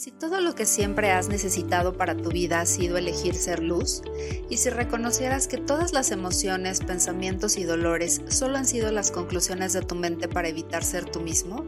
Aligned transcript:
si 0.00 0.10
todo 0.10 0.40
lo 0.40 0.54
que 0.54 0.64
siempre 0.64 1.10
has 1.10 1.28
necesitado 1.28 1.98
para 1.98 2.16
tu 2.16 2.30
vida 2.30 2.62
ha 2.62 2.64
sido 2.64 2.96
elegir 2.96 3.34
ser 3.34 3.62
luz? 3.62 4.00
¿Y 4.48 4.56
si 4.56 4.70
reconocieras 4.70 5.46
que 5.46 5.58
todas 5.58 5.92
las 5.92 6.10
emociones, 6.10 6.80
pensamientos 6.80 7.58
y 7.58 7.64
dolores 7.64 8.22
solo 8.28 8.56
han 8.56 8.64
sido 8.64 8.90
las 8.92 9.10
conclusiones 9.10 9.74
de 9.74 9.82
tu 9.82 9.96
mente 9.96 10.26
para 10.26 10.48
evitar 10.48 10.84
ser 10.84 11.04
tú 11.04 11.20
mismo? 11.20 11.66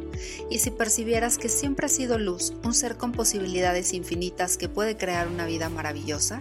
¿Y 0.49 0.61
si 0.61 0.71
percibieras 0.71 1.37
que 1.37 1.51
siempre 1.51 1.85
has 1.85 1.93
sido 1.93 2.17
luz, 2.17 2.55
un 2.65 2.73
ser 2.73 2.97
con 2.97 3.13
posibilidades 3.13 3.93
infinitas 3.93 4.57
que 4.57 4.71
puede 4.71 4.97
crear 4.97 5.29
una 5.29 5.45
vida 5.45 5.69
maravillosa? 5.69 6.41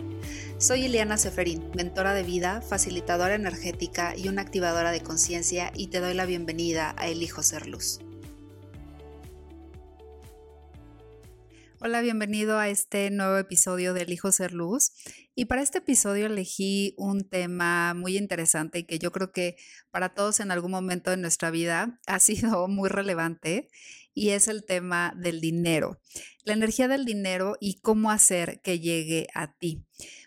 Soy 0.60 0.86
Eliana 0.86 1.18
Seferín, 1.18 1.72
mentora 1.76 2.14
de 2.14 2.24
vida, 2.24 2.62
facilitadora 2.62 3.36
energética 3.36 4.16
y 4.16 4.30
una 4.30 4.44
activadora 4.44 4.92
de 4.92 5.02
conciencia 5.02 5.74
y 5.76 5.88
te 5.88 6.00
doy 6.00 6.14
la 6.14 6.26
bienvenida 6.26 6.96
a 6.98 7.10
Elijo 7.10 7.44
Ser 7.44 7.68
Luz. 7.68 8.00
Hola, 11.84 12.02
bienvenido 12.02 12.60
a 12.60 12.70
este 12.70 13.10
nuevo 13.10 13.40
episodio 13.40 13.96
de 13.96 14.06
Hijo 14.08 14.32
Ser 14.32 14.54
Luz. 14.54 14.92
Y 15.34 15.46
para 15.46 15.64
este 15.64 15.80
episodio 15.80 16.28
elegí 16.28 16.94
un 16.96 17.28
tema 17.28 17.96
muy 17.96 18.18
interesante 18.18 18.78
y 18.78 18.84
que 18.84 19.00
yo 19.00 19.12
creo 19.12 19.32
que 19.32 19.56
para 19.90 20.14
todos 20.14 20.42
en 20.42 20.52
algún 20.52 20.70
momento 20.70 21.10
de 21.10 21.18
nuestra 21.18 21.50
vida 21.50 22.00
ha 22.06 22.20
sido 22.20 22.68
muy 22.68 22.88
relevante 22.88 23.68
y 24.14 24.30
es 24.30 24.48
el 24.48 24.64
tema 24.64 25.16
del 25.18 25.42
dinero. 25.42 26.00
La 26.44 26.54
energía 26.54 26.88
del 26.88 27.04
dinero 27.04 27.58
y 27.60 27.80
cómo 27.82 28.12
hacer 28.12 28.62
que 28.62 28.80
llegue 28.80 29.26
a 29.34 29.58
ti. 29.58 29.84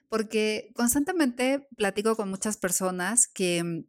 Porque 0.09 0.73
constantemente 0.75 1.69
platico 1.77 2.17
con 2.17 2.31
muchas 2.31 2.57
personas 2.57 3.29
que 3.29 3.62
mm, 3.62 3.84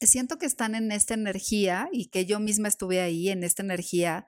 siento 0.00 0.38
que 0.38 0.46
están 0.46 0.74
en 0.74 0.90
esta 0.92 1.12
energía 1.12 1.90
y 1.92 2.06
que 2.06 2.24
yo 2.24 2.40
misma 2.40 2.68
estuve 2.68 3.02
ahí 3.02 3.28
en 3.28 3.44
esta 3.44 3.62
energía 3.62 4.26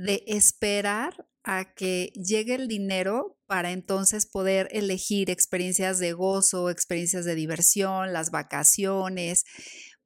de 0.00 0.24
esperar 0.26 1.26
a 1.44 1.74
que 1.74 2.10
llegue 2.14 2.54
el 2.54 2.68
dinero 2.68 3.36
para 3.46 3.70
entonces 3.70 4.26
poder 4.26 4.68
elegir 4.72 5.28
experiencias 5.28 5.98
de 5.98 6.14
gozo, 6.14 6.70
experiencias 6.70 7.26
de 7.26 7.34
diversión, 7.34 8.14
las 8.14 8.30
vacaciones, 8.30 9.44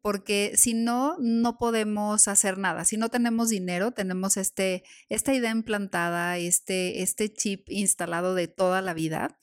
porque 0.00 0.52
si 0.56 0.74
no, 0.74 1.16
no 1.20 1.58
podemos 1.58 2.26
hacer 2.26 2.58
nada. 2.58 2.84
Si 2.84 2.96
no 2.96 3.08
tenemos 3.08 3.50
dinero, 3.50 3.92
tenemos 3.92 4.36
este, 4.36 4.82
esta 5.08 5.32
idea 5.32 5.52
implantada, 5.52 6.38
este, 6.38 7.02
este 7.02 7.32
chip 7.32 7.68
instalado 7.68 8.34
de 8.34 8.48
toda 8.48 8.82
la 8.82 8.94
vida 8.94 9.38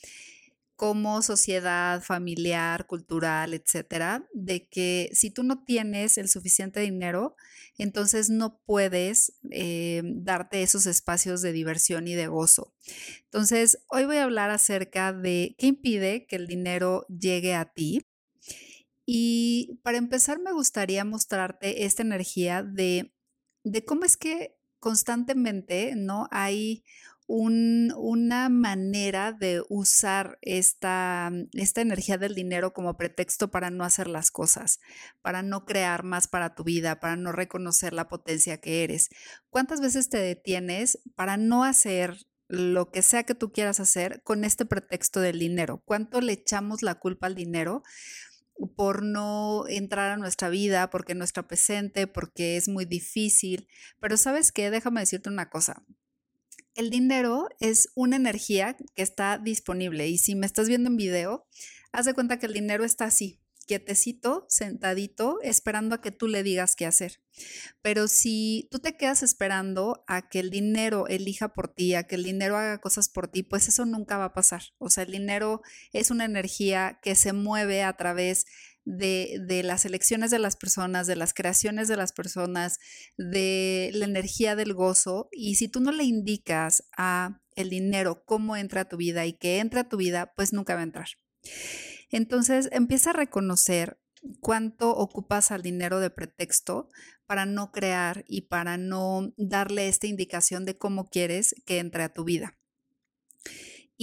como 0.82 1.22
sociedad 1.22 2.02
familiar, 2.02 2.88
cultural, 2.88 3.54
etcétera, 3.54 4.28
de 4.34 4.68
que 4.68 5.12
si 5.14 5.30
tú 5.30 5.44
no 5.44 5.64
tienes 5.64 6.18
el 6.18 6.28
suficiente 6.28 6.80
dinero, 6.80 7.36
entonces 7.78 8.32
no 8.32 8.60
puedes 8.66 9.38
eh, 9.52 10.02
darte 10.04 10.64
esos 10.64 10.88
espacios 10.88 11.44
de 11.44 11.52
diversión 11.52 12.08
y 12.08 12.16
de 12.16 12.26
gozo. 12.26 12.74
Entonces, 13.26 13.78
hoy 13.90 14.06
voy 14.06 14.18
a 14.18 14.24
hablar 14.24 14.50
acerca 14.50 15.14
de 15.14 15.54
qué 15.60 15.68
impide 15.68 16.26
que 16.26 16.38
el 16.38 16.48
dinero 16.48 17.06
llegue 17.10 17.54
a 17.54 17.66
ti. 17.66 18.08
Y 19.06 19.80
para 19.84 20.00
empezar, 20.00 20.40
me 20.40 20.52
gustaría 20.52 21.06
mostrarte 21.06 21.86
esta 21.86 22.02
energía 22.02 22.64
de, 22.64 23.14
de 23.64 23.86
cómo 23.86 24.04
es 24.04 24.18
que 24.18 24.58
constantemente, 24.80 25.94
¿no? 25.96 26.28
Hay 26.32 26.84
una 27.34 28.50
manera 28.50 29.32
de 29.32 29.64
usar 29.70 30.38
esta, 30.42 31.32
esta 31.54 31.82
energía 31.82 32.18
del 32.18 32.36
dinero 32.36 32.74
como 32.74 32.98
pretexto 32.98 33.50
para 33.50 33.70
no 33.70 33.86
hacer 33.86 34.08
las 34.08 34.32
cosas, 34.32 34.80
para 35.22 35.42
no 35.42 35.66
crear 35.66 36.04
más 36.04 36.28
para 36.28 36.56
tu 36.56 36.66
vida, 36.66 37.00
para 37.00 37.16
no 37.16 37.32
reconocer 37.32 37.94
la 37.94 38.10
potencia 38.10 38.60
que 38.60 38.84
eres. 38.84 39.10
¿Cuántas 39.50 39.80
veces 39.80 40.10
te 40.10 40.18
detienes 40.18 41.00
para 41.16 41.38
no 41.38 41.64
hacer 41.64 42.18
lo 42.50 42.92
que 42.92 43.02
sea 43.02 43.24
que 43.24 43.36
tú 43.36 43.54
quieras 43.54 43.80
hacer 43.80 44.22
con 44.24 44.44
este 44.44 44.66
pretexto 44.66 45.22
del 45.22 45.40
dinero? 45.40 45.82
¿Cuánto 45.86 46.20
le 46.20 46.34
echamos 46.34 46.82
la 46.82 46.96
culpa 46.96 47.28
al 47.28 47.36
dinero? 47.36 47.84
por 48.76 49.02
no 49.02 49.66
entrar 49.68 50.12
a 50.12 50.18
nuestra 50.18 50.50
vida, 50.50 50.92
porque 50.92 51.16
no 51.16 51.24
está 51.24 51.48
presente, 51.48 52.06
porque 52.06 52.58
es 52.58 52.68
muy 52.68 52.86
difícil. 52.86 53.68
Pero 54.00 54.18
sabes 54.18 54.52
qué, 54.52 54.70
déjame 54.70 55.00
decirte 55.00 55.30
una 55.30 55.50
cosa, 55.50 55.84
el 56.76 56.90
dinero 56.90 57.50
es 57.60 57.90
una 57.96 58.16
energía 58.16 58.78
que 58.96 59.02
está 59.02 59.38
disponible 59.38 60.08
y 60.08 60.18
si 60.18 60.36
me 60.36 60.46
estás 60.46 60.68
viendo 60.68 60.90
en 60.90 60.98
video, 60.98 61.46
haz 61.92 62.06
de 62.06 62.14
cuenta 62.14 62.40
que 62.40 62.46
el 62.46 62.54
dinero 62.54 62.84
está 62.84 63.06
así, 63.06 63.40
quietecito, 63.66 64.46
sentadito, 64.50 65.40
esperando 65.42 65.96
a 65.96 66.02
que 66.02 66.12
tú 66.12 66.28
le 66.28 66.44
digas 66.44 66.76
qué 66.76 66.86
hacer. 66.86 67.22
Pero 67.82 68.08
si 68.08 68.68
tú 68.72 68.80
te 68.80 68.98
quedas 68.98 69.24
esperando 69.24 70.04
a 70.08 70.28
que 70.28 70.40
el 70.40 70.50
dinero 70.50 71.08
elija 71.08 71.54
por 71.54 71.68
ti, 71.70 71.96
a 71.96 72.04
que 72.04 72.16
el 72.16 72.24
dinero 72.24 72.58
haga 72.58 72.80
cosas 72.80 73.10
por 73.10 73.28
ti, 73.28 73.44
pues 73.44 73.68
eso 73.68 73.86
nunca 73.86 74.18
va 74.18 74.26
a 74.26 74.34
pasar. 74.34 74.64
O 74.78 74.90
sea, 74.90 75.04
el 75.04 75.12
dinero 75.12 75.62
es 75.94 76.12
una 76.12 76.26
energía 76.26 77.00
que 77.02 77.16
se 77.16 77.34
mueve 77.34 77.84
a 77.84 77.96
través 77.96 78.46
de, 78.86 79.62
las 79.64 79.86
elecciones 79.86 80.32
de 80.32 80.40
las 80.40 80.56
personas, 80.56 81.08
de 81.08 81.16
las 81.16 81.34
creaciones 81.34 81.88
de 81.88 81.98
las 81.98 82.14
personas, 82.14 82.80
de 83.18 83.92
la 83.94 84.06
energía 84.06 84.56
del 84.56 84.74
gozo. 84.74 85.30
Y 85.32 85.56
si 85.56 85.68
tú 85.68 85.80
no 85.80 85.92
le 85.92 86.04
indicas 86.04 86.84
a 86.98 87.42
el 87.56 87.70
dinero 87.70 88.24
cómo 88.26 88.56
entra 88.56 88.82
a 88.82 88.90
tu 88.90 88.98
vida 88.98 89.26
y 89.26 89.34
que 89.34 89.60
entra 89.60 89.82
a 89.82 89.90
tu 89.90 89.98
vida, 89.98 90.34
pues 90.36 90.54
nunca 90.54 90.76
va 90.76 90.82
a 90.82 90.84
entrar. 90.84 91.08
Entonces 92.10 92.70
empieza 92.72 93.12
a 93.12 93.14
reconocer 93.14 94.00
cuánto 94.40 94.96
ocupas 94.96 95.52
al 95.52 95.62
dinero 95.62 96.00
de 96.00 96.10
pretexto 96.10 96.90
para 97.26 97.46
no 97.46 97.72
crear 97.72 98.24
y 98.28 98.42
para 98.42 98.78
no 98.78 99.34
darle 99.38 99.88
esta 99.88 100.08
indicación 100.08 100.66
de 100.66 100.78
cómo 100.78 101.10
quieres 101.10 101.56
que 101.66 101.80
entre 101.80 102.04
a 102.04 102.14
tu 102.14 102.24
vida. 102.24 102.58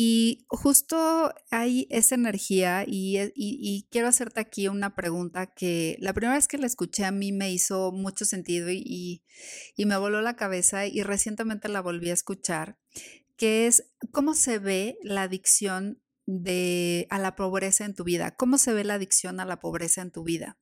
Y 0.00 0.46
justo 0.46 1.34
hay 1.50 1.88
esa 1.90 2.14
energía 2.14 2.84
y, 2.86 3.88
quiero 3.90 4.06
hacerte 4.06 4.38
aquí 4.38 4.68
una 4.68 4.94
pregunta 4.94 5.52
que 5.52 5.96
la 5.98 6.12
primera 6.12 6.36
vez 6.36 6.46
que 6.46 6.56
la 6.56 6.68
escuché 6.68 7.04
a 7.04 7.10
mí 7.10 7.32
me 7.32 7.50
hizo 7.50 7.90
mucho 7.90 8.24
sentido 8.24 8.70
y, 8.70 9.24
y 9.74 9.86
me 9.86 9.96
voló 9.96 10.22
la 10.22 10.36
cabeza 10.36 10.86
y 10.86 11.02
recientemente 11.02 11.68
la 11.68 11.80
volví 11.80 12.10
a 12.10 12.12
escuchar, 12.12 12.78
que 13.36 13.66
es 13.66 13.90
cómo 14.12 14.34
se 14.34 14.60
ve 14.60 14.98
la 15.02 15.22
adicción 15.22 16.00
de, 16.26 17.08
a 17.10 17.18
la 17.18 17.34
pobreza 17.34 17.84
en 17.84 17.96
tu 17.96 18.04
vida, 18.04 18.36
cómo 18.36 18.56
se 18.56 18.72
ve 18.74 18.84
la 18.84 18.94
adicción 18.94 19.40
a 19.40 19.46
la 19.46 19.58
pobreza 19.58 20.00
en 20.00 20.12
tu 20.12 20.22
vida. 20.22 20.60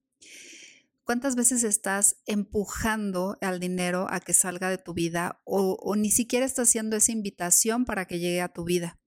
¿Cuántas 1.06 1.36
veces 1.36 1.62
estás 1.62 2.16
empujando 2.26 3.38
al 3.40 3.60
dinero 3.60 4.08
a 4.10 4.18
que 4.18 4.32
salga 4.32 4.70
de 4.70 4.78
tu 4.78 4.92
vida 4.92 5.40
o, 5.44 5.94
ni 5.94 6.10
siquiera 6.10 6.44
estás 6.44 6.68
haciendo 6.68 6.96
esa 6.96 7.12
invitación 7.12 7.84
para 7.84 8.06
que 8.06 8.18
llegue 8.18 8.40
a 8.40 8.48
tu 8.48 8.64
vida? 8.64 8.98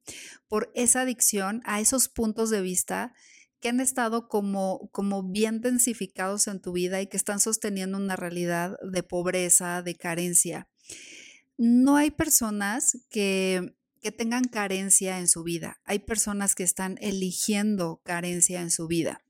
Por 0.47 0.71
esa 0.75 1.01
adicción 1.01 1.61
a 1.65 1.79
esos 1.79 2.09
puntos 2.09 2.49
de 2.49 2.61
vista 2.61 3.13
que 3.59 3.69
han 3.69 3.79
estado 3.79 4.27
como, 4.27 4.89
como 4.91 5.23
bien 5.23 5.61
densificados 5.61 6.47
en 6.47 6.61
tu 6.61 6.71
vida 6.71 7.01
y 7.01 7.07
que 7.07 7.17
están 7.17 7.39
sosteniendo 7.39 7.97
una 7.97 8.15
realidad 8.15 8.77
de 8.81 9.03
pobreza, 9.03 9.81
de 9.81 9.95
carencia. 9.95 10.69
No 11.57 11.97
hay 11.97 12.11
personas 12.11 12.97
que, 13.09 13.75
que 14.01 14.11
tengan 14.11 14.45
carencia 14.45 15.19
en 15.19 15.27
su 15.27 15.43
vida, 15.43 15.81
hay 15.83 15.99
personas 15.99 16.55
que 16.55 16.63
están 16.63 16.97
eligiendo 17.01 18.01
carencia 18.03 18.61
en 18.61 18.71
su 18.71 18.87
vida. 18.87 19.21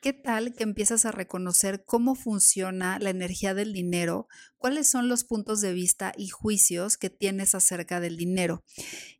¿Qué 0.00 0.14
tal 0.14 0.54
que 0.54 0.62
empiezas 0.62 1.04
a 1.04 1.12
reconocer 1.12 1.84
cómo 1.84 2.14
funciona 2.14 2.98
la 2.98 3.10
energía 3.10 3.52
del 3.52 3.74
dinero? 3.74 4.28
¿Cuáles 4.56 4.88
son 4.88 5.10
los 5.10 5.24
puntos 5.24 5.60
de 5.60 5.74
vista 5.74 6.14
y 6.16 6.28
juicios 6.28 6.96
que 6.96 7.10
tienes 7.10 7.54
acerca 7.54 8.00
del 8.00 8.16
dinero? 8.16 8.64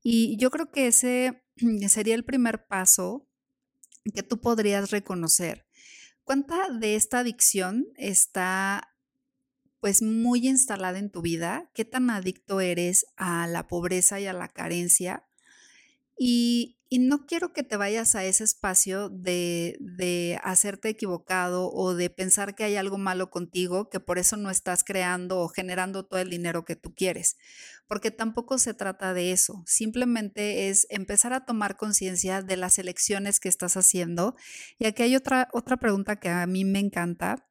Y 0.02 0.38
yo 0.38 0.50
creo 0.50 0.70
que 0.70 0.86
ese 0.86 1.44
sería 1.88 2.14
el 2.14 2.24
primer 2.24 2.66
paso 2.66 3.28
que 4.14 4.22
tú 4.22 4.40
podrías 4.40 4.90
reconocer. 4.90 5.66
¿Cuánta 6.24 6.70
de 6.70 6.96
esta 6.96 7.19
adicción 7.19 7.86
está 7.96 8.96
pues 9.80 10.00
muy 10.00 10.48
instalada 10.48 10.98
en 10.98 11.10
tu 11.10 11.20
vida? 11.20 11.70
¿Qué 11.74 11.84
tan 11.84 12.08
adicto 12.08 12.60
eres 12.62 13.04
a 13.16 13.46
la 13.46 13.66
pobreza 13.66 14.19
y 14.19 14.26
a 14.26 14.32
la 14.32 14.48
carencia? 14.48 15.26
Y, 16.16 16.80
no 16.98 17.25
quiero 17.25 17.52
que 17.52 17.62
te 17.62 17.76
vayas 17.76 18.16
a 18.16 18.25
ese 18.25 18.42
espacio 18.42 19.08
de, 19.10 19.76
de, 19.78 20.40
hacerte 20.42 20.88
equivocado 20.88 21.70
o 21.70 21.94
de 21.94 22.10
pensar 22.10 22.56
que 22.56 22.64
hay 22.64 22.75
algo 22.75 22.98
malo 22.98 23.31
contigo, 23.31 23.88
que 23.88 24.00
por 24.00 24.19
eso 24.19 24.37
no 24.37 24.50
estás 24.50 24.82
creando 24.82 25.38
o 25.38 25.48
generando 25.48 26.04
todo 26.04 26.19
el 26.19 26.31
dinero 26.31 26.64
que 26.64 26.75
tú 26.75 26.92
quieres, 26.92 27.37
porque 27.87 28.10
tampoco 28.10 28.58
se 28.58 28.75
trata 28.75 29.14
de 29.14 29.31
eso. 29.31 29.62
Simplemente 29.66 30.69
es 30.69 30.88
empezar 30.90 31.32
a 31.32 31.46
tomar 31.46 31.76
conciencia 31.76 32.42
de 32.42 32.56
las 32.56 32.76
elecciones 32.81 33.38
que 33.38 33.48
estás 33.48 33.76
haciendo. 33.76 34.34
Y 34.76 34.86
aquí 34.86 35.04
hay 35.04 35.14
otra, 35.14 35.48
otra 35.52 35.76
pregunta 35.76 36.19
que 36.19 36.28
a 36.28 36.44
mí 36.48 36.64
me 36.64 36.81
encanta, 36.81 37.48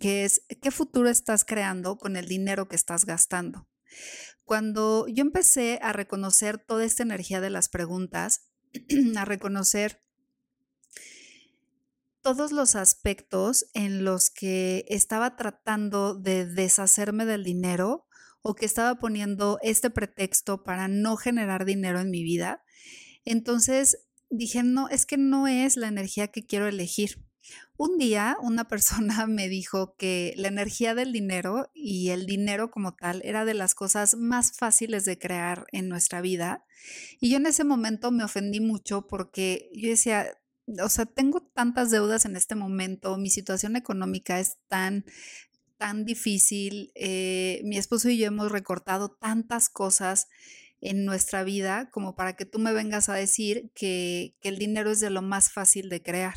que 0.00 0.24
es, 0.24 0.42
¿qué 0.62 0.70
futuro 0.70 1.08
estás 1.08 1.44
creando 1.44 1.98
con 1.98 2.16
el 2.16 2.28
dinero 2.28 2.68
que 2.68 2.76
estás 2.76 3.04
gastando? 3.04 3.68
Cuando 4.44 5.08
yo 5.08 5.22
empecé 5.22 5.80
a 5.82 5.92
reconocer 5.92 6.58
toda 6.58 6.84
esta 6.84 7.02
energía 7.02 7.40
de 7.40 7.50
las 7.50 7.68
preguntas, 7.68 8.52
a 9.16 9.24
reconocer 9.24 10.02
todos 12.22 12.50
los 12.50 12.74
aspectos 12.74 13.70
en 13.72 14.04
los 14.04 14.30
que 14.30 14.84
estaba 14.88 15.36
tratando 15.36 16.14
de 16.14 16.44
deshacerme 16.44 17.24
del 17.24 17.44
dinero 17.44 18.06
o 18.42 18.54
que 18.54 18.66
estaba 18.66 18.98
poniendo 18.98 19.58
este 19.62 19.90
pretexto 19.90 20.64
para 20.64 20.88
no 20.88 21.16
generar 21.16 21.64
dinero 21.64 22.00
en 22.00 22.10
mi 22.10 22.24
vida. 22.24 22.64
Entonces 23.24 24.06
dije, 24.30 24.62
no, 24.62 24.88
es 24.88 25.06
que 25.06 25.16
no 25.18 25.46
es 25.46 25.76
la 25.76 25.88
energía 25.88 26.28
que 26.28 26.44
quiero 26.44 26.66
elegir. 26.66 27.25
Un 27.76 27.98
día 27.98 28.36
una 28.40 28.68
persona 28.68 29.26
me 29.26 29.48
dijo 29.48 29.96
que 29.96 30.34
la 30.36 30.48
energía 30.48 30.94
del 30.94 31.12
dinero 31.12 31.70
y 31.74 32.10
el 32.10 32.26
dinero 32.26 32.70
como 32.70 32.94
tal 32.94 33.20
era 33.24 33.44
de 33.44 33.54
las 33.54 33.74
cosas 33.74 34.16
más 34.16 34.52
fáciles 34.52 35.04
de 35.04 35.18
crear 35.18 35.66
en 35.72 35.88
nuestra 35.88 36.20
vida. 36.20 36.64
Y 37.20 37.30
yo 37.30 37.36
en 37.36 37.46
ese 37.46 37.64
momento 37.64 38.10
me 38.10 38.24
ofendí 38.24 38.60
mucho 38.60 39.06
porque 39.06 39.70
yo 39.74 39.90
decía, 39.90 40.26
o 40.82 40.88
sea, 40.88 41.06
tengo 41.06 41.42
tantas 41.42 41.90
deudas 41.90 42.24
en 42.24 42.36
este 42.36 42.54
momento, 42.54 43.18
mi 43.18 43.30
situación 43.30 43.76
económica 43.76 44.40
es 44.40 44.58
tan 44.68 45.04
tan 45.78 46.06
difícil, 46.06 46.90
eh, 46.94 47.60
mi 47.64 47.76
esposo 47.76 48.08
y 48.08 48.16
yo 48.16 48.26
hemos 48.26 48.50
recortado 48.50 49.10
tantas 49.10 49.68
cosas 49.68 50.28
en 50.80 51.04
nuestra 51.04 51.44
vida 51.44 51.90
como 51.90 52.16
para 52.16 52.34
que 52.34 52.46
tú 52.46 52.58
me 52.58 52.72
vengas 52.72 53.10
a 53.10 53.14
decir 53.14 53.70
que, 53.74 54.34
que 54.40 54.48
el 54.48 54.58
dinero 54.58 54.90
es 54.90 55.00
de 55.00 55.10
lo 55.10 55.20
más 55.20 55.50
fácil 55.50 55.88
de 55.88 56.02
crear. 56.02 56.34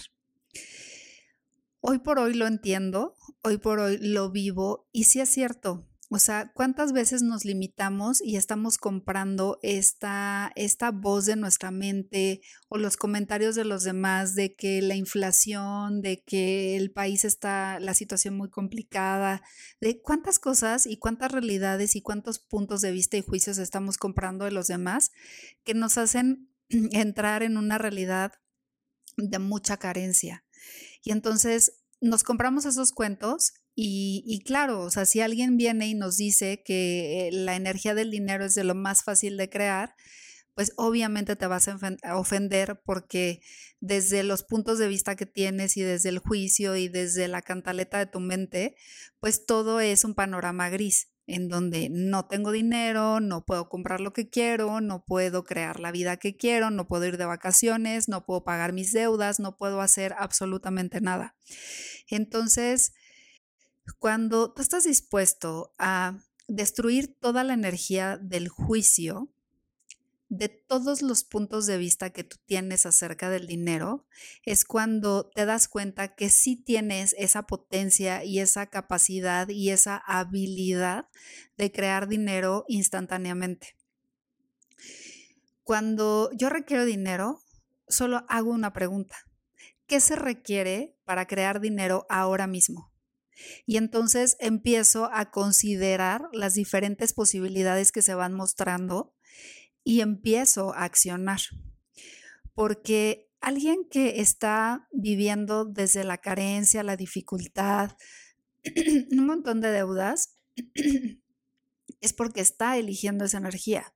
Hoy 1.82 2.00
por 2.00 2.20
hoy 2.20 2.34
lo 2.34 2.46
entiendo, 2.46 3.16
hoy 3.42 3.58
por 3.58 3.80
hoy 3.80 3.98
lo 4.00 4.32
vivo 4.32 4.90
y 4.92 5.06
sí 5.06 5.22
es 5.22 5.30
cierto. 5.30 5.86
O 6.12 6.18
sea, 6.20 6.52
¿cuántas 6.54 6.92
veces 6.92 7.22
nos 7.22 7.46
limitamos 7.46 8.20
y 8.22 8.36
estamos 8.36 8.78
comprando 8.78 9.60
esta, 9.62 10.52
esta 10.56 10.92
voz 10.92 11.26
de 11.26 11.36
nuestra 11.36 11.72
mente 11.72 12.42
o 12.68 12.78
los 12.78 12.98
comentarios 12.98 13.56
de 13.56 13.64
los 13.64 13.84
demás 13.84 14.36
de 14.36 14.56
que 14.56 14.82
la 14.82 14.96
inflación, 14.96 16.02
de 16.02 16.24
que 16.24 16.76
el 16.76 16.92
país 16.92 17.24
está, 17.24 17.80
la 17.80 17.94
situación 17.94 18.36
muy 18.36 18.50
complicada, 18.50 19.42
de 19.80 20.02
cuántas 20.02 20.40
cosas 20.40 20.86
y 20.86 20.98
cuántas 20.98 21.32
realidades 21.32 21.96
y 21.96 22.02
cuántos 22.02 22.40
puntos 22.40 22.82
de 22.82 22.92
vista 22.92 23.16
y 23.16 23.22
juicios 23.22 23.60
estamos 23.60 23.98
comprando 23.98 24.46
de 24.46 24.52
los 24.52 24.68
demás 24.68 25.12
que 25.64 25.76
nos 25.76 25.98
hacen 25.98 26.50
entrar 26.70 27.42
en 27.44 27.56
una 27.56 27.78
realidad 27.78 28.34
de 29.16 29.40
mucha 29.40 29.78
carencia? 29.78 30.44
Y 31.04 31.12
entonces 31.12 31.74
nos 32.02 32.24
compramos 32.24 32.66
esos 32.66 32.92
cuentos 32.92 33.54
y, 33.82 34.42
claro, 34.46 34.82
o 34.82 34.90
sea, 34.90 35.06
si 35.06 35.22
alguien 35.22 35.56
viene 35.56 35.88
y 35.88 35.94
nos 35.94 36.18
dice 36.18 36.62
que 36.66 37.28
eh, 37.28 37.32
la 37.32 37.56
energía 37.56 37.96
del 37.96 38.12
dinero 38.12 38.44
es 38.44 38.54
de 38.54 38.66
lo 38.66 38.76
más 38.76 39.04
fácil 39.06 39.38
de 39.38 39.50
crear, 39.50 39.96
pues 40.54 40.74
obviamente 40.76 41.38
te 41.38 41.48
vas 41.48 41.70
a 41.70 42.18
ofender 42.18 42.82
porque 42.84 43.40
desde 43.80 44.24
los 44.24 44.44
puntos 44.44 44.80
de 44.80 44.90
vista 44.90 45.16
que 45.16 45.26
tienes 45.26 45.78
y 45.78 45.82
desde 45.82 46.10
el 46.10 46.20
juicio 46.20 46.76
y 46.76 46.90
desde 46.90 47.30
la 47.30 47.42
cantaleta 47.42 48.00
de 48.00 48.08
tu 48.08 48.20
mente, 48.20 48.76
pues 49.22 49.46
todo 49.46 49.80
es 49.80 50.04
un 50.04 50.14
panorama 50.14 50.70
gris 50.70 51.08
en 51.30 51.48
donde 51.48 51.90
no 51.92 52.26
tengo 52.26 52.52
dinero, 52.52 53.20
no 53.20 53.46
puedo 53.46 53.70
comprar 53.70 54.02
lo 54.02 54.14
que 54.14 54.30
quiero, 54.30 54.82
no 54.82 55.06
puedo 55.06 55.44
crear 55.44 55.80
la 55.80 55.92
vida 55.92 56.18
que 56.18 56.36
quiero, 56.36 56.72
no 56.72 56.88
puedo 56.88 57.06
ir 57.06 57.18
de 57.18 57.26
vacaciones, 57.26 58.10
no 58.10 58.26
puedo 58.26 58.44
pagar 58.44 58.74
mis 58.74 58.92
deudas, 58.92 59.40
no 59.40 59.56
puedo 59.56 59.80
hacer 59.82 60.16
absolutamente 60.18 61.02
nada. 61.02 61.36
Entonces, 62.08 62.94
cuando 64.00 64.52
tú 64.52 64.62
estás 64.64 64.86
dispuesto 64.86 65.72
a 65.78 66.18
destruir 66.48 67.16
toda 67.20 67.44
la 67.44 67.54
energía 67.54 68.18
del 68.18 68.50
juicio, 68.50 69.30
de 70.30 70.48
todos 70.48 71.02
los 71.02 71.24
puntos 71.24 71.66
de 71.66 71.78
vista 71.78 72.12
que 72.12 72.24
tú 72.24 72.38
tienes 72.46 72.86
acerca 72.86 73.32
del 73.32 73.48
dinero, 73.48 74.06
es 74.44 74.64
cuando 74.64 75.28
te 75.30 75.46
das 75.46 75.68
cuenta 75.68 76.16
que 76.16 76.30
sí 76.30 76.56
tienes 76.56 77.16
esa 77.18 77.44
potencia 77.48 78.24
y 78.24 78.40
esa 78.40 78.68
capacidad 78.68 79.50
y 79.50 79.72
esa 79.72 79.98
habilidad 79.98 81.10
de 81.58 81.72
crear 81.72 82.08
dinero 82.08 82.64
instantáneamente. 82.68 83.76
Cuando 85.64 86.30
yo 86.34 86.50
requiero 86.50 86.86
dinero, 86.86 87.42
solo 87.88 88.24
hago 88.30 88.52
una 88.52 88.72
pregunta. 88.72 89.16
¿Qué 89.88 90.00
se 90.00 90.16
requiere 90.16 90.96
para 91.06 91.26
crear 91.26 91.60
dinero 91.60 92.06
ahora 92.08 92.46
mismo? 92.46 92.92
Y 93.66 93.78
entonces 93.78 94.36
empiezo 94.40 95.10
a 95.12 95.32
considerar 95.32 96.30
las 96.34 96.54
diferentes 96.54 97.14
posibilidades 97.14 97.92
que 97.92 98.04
se 98.04 98.14
van 98.14 98.34
mostrando 98.34 99.16
y 99.90 100.02
empiezo 100.02 100.72
a 100.76 100.84
accionar. 100.84 101.40
Porque 102.54 103.28
alguien 103.42 103.88
que 103.90 104.22
está 104.22 104.88
viviendo 104.92 105.66
desde 105.66 106.04
la 106.04 106.20
carencia, 106.20 106.84
la 106.84 106.96
dificultad, 106.96 107.98
un 109.12 109.26
montón 109.26 109.62
de 109.62 109.72
deudas, 109.72 110.36
es 112.02 112.14
porque 112.14 112.42
está 112.42 112.78
eligiendo 112.78 113.26
esa 113.26 113.40
energía. 113.40 113.96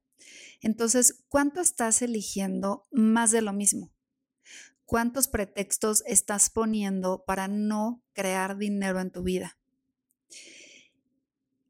Entonces, 0.62 1.24
¿cuánto 1.30 1.62
estás 1.62 2.02
eligiendo 2.02 2.88
más 2.92 3.30
de 3.30 3.44
lo 3.44 3.54
mismo? 3.54 3.94
¿Cuántos 4.86 5.28
pretextos 5.28 6.02
estás 6.08 6.50
poniendo 6.50 7.24
para 7.24 7.48
no 7.48 8.02
crear 8.14 8.58
dinero 8.58 9.00
en 9.00 9.12
tu 9.12 9.22
vida? 9.22 9.60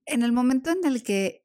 En 0.06 0.24
el 0.24 0.32
momento 0.32 0.70
en 0.70 0.86
el 0.86 1.04
que 1.04 1.43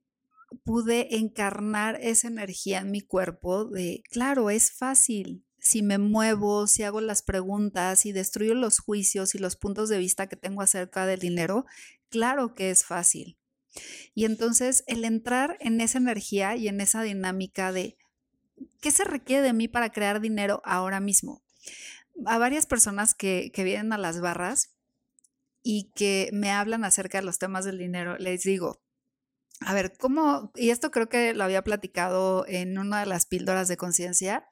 pude 0.65 1.17
encarnar 1.17 1.99
esa 2.01 2.29
energía 2.29 2.79
en 2.79 2.91
mi 2.91 3.01
cuerpo 3.01 3.65
de, 3.67 4.03
claro, 4.11 4.51
es 4.51 4.73
fácil. 4.73 5.45
Si 5.59 5.83
me 5.83 5.99
muevo, 5.99 6.67
si 6.67 6.83
hago 6.83 7.01
las 7.01 7.23
preguntas, 7.23 8.01
si 8.01 8.13
destruyo 8.13 8.55
los 8.55 8.79
juicios 8.79 9.35
y 9.35 9.39
los 9.39 9.57
puntos 9.57 9.89
de 9.89 9.99
vista 9.99 10.29
que 10.29 10.37
tengo 10.37 10.63
acerca 10.63 11.07
del 11.07 11.21
dinero, 11.21 11.67
claro 12.11 12.55
que 12.55 12.71
es 12.71 12.85
fácil. 12.85 13.37
Y 14.15 14.25
entonces 14.25 14.85
el 14.87 15.05
entrar 15.05 15.57
en 15.61 15.81
esa 15.81 15.99
energía 15.99 16.57
y 16.57 16.69
en 16.69 16.81
esa 16.81 17.03
dinámica 17.03 17.73
de, 17.73 17.97
¿qué 18.81 18.91
se 18.91 19.05
requiere 19.05 19.43
de 19.43 19.53
mí 19.53 19.69
para 19.69 19.93
crear 19.93 20.21
dinero 20.21 20.63
ahora 20.65 21.01
mismo? 21.01 21.43
a 22.27 22.39
varias 22.39 22.67
personas 22.67 23.15
que, 23.15 23.51
vienen 23.57 23.93
a 23.93 23.99
las 23.99 24.21
barras 24.21 24.75
y 25.63 25.91
que 25.95 26.31
me 26.33 26.51
hablan 26.51 26.85
acerca 26.85 27.19
de 27.19 27.25
los 27.25 27.39
temas 27.39 27.65
del 27.65 27.79
dinero, 27.79 28.17
les 28.19 28.43
digo, 28.43 28.81
a 29.61 29.75
ver, 29.75 29.95
¿cómo? 29.99 30.53
Y 30.55 30.71
esto 30.71 30.91
creo 30.91 31.09
que 31.09 31.35
lo 31.35 31.45
había 31.45 31.63
platicado 31.63 32.47
en 32.47 32.79
una 32.79 33.01
de 33.01 33.07
las 33.07 33.27
píldoras 33.27 33.69
de 33.69 33.77
conciencia. 33.77 34.49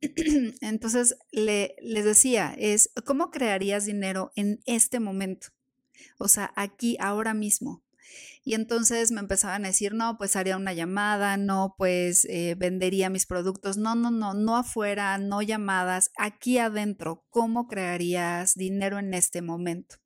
Entonces, 0.60 1.16
le, 1.30 1.76
les 1.80 2.04
decía, 2.04 2.54
es, 2.58 2.90
¿cómo 3.04 3.30
crearías 3.30 3.84
dinero 3.84 4.32
en 4.36 4.60
este 4.66 5.00
momento? 5.00 5.48
O 6.18 6.28
sea, 6.28 6.52
aquí, 6.56 6.96
ahora 7.00 7.34
mismo. 7.34 7.82
Y 8.44 8.54
entonces 8.54 9.10
me 9.10 9.20
empezaban 9.20 9.64
a 9.64 9.68
decir, 9.68 9.94
no, 9.94 10.18
pues 10.18 10.36
haría 10.36 10.58
una 10.58 10.74
llamada, 10.74 11.38
no, 11.38 11.74
pues 11.78 12.26
eh, 12.26 12.54
vendería 12.58 13.08
mis 13.08 13.26
productos, 13.26 13.78
no, 13.78 13.94
no, 13.94 14.10
no, 14.10 14.34
no 14.34 14.56
afuera, 14.56 15.16
no 15.16 15.40
llamadas, 15.40 16.10
aquí 16.18 16.58
adentro, 16.58 17.24
¿cómo 17.30 17.66
crearías 17.66 18.54
dinero 18.54 18.98
en 18.98 19.14
este 19.14 19.40
momento? 19.40 19.96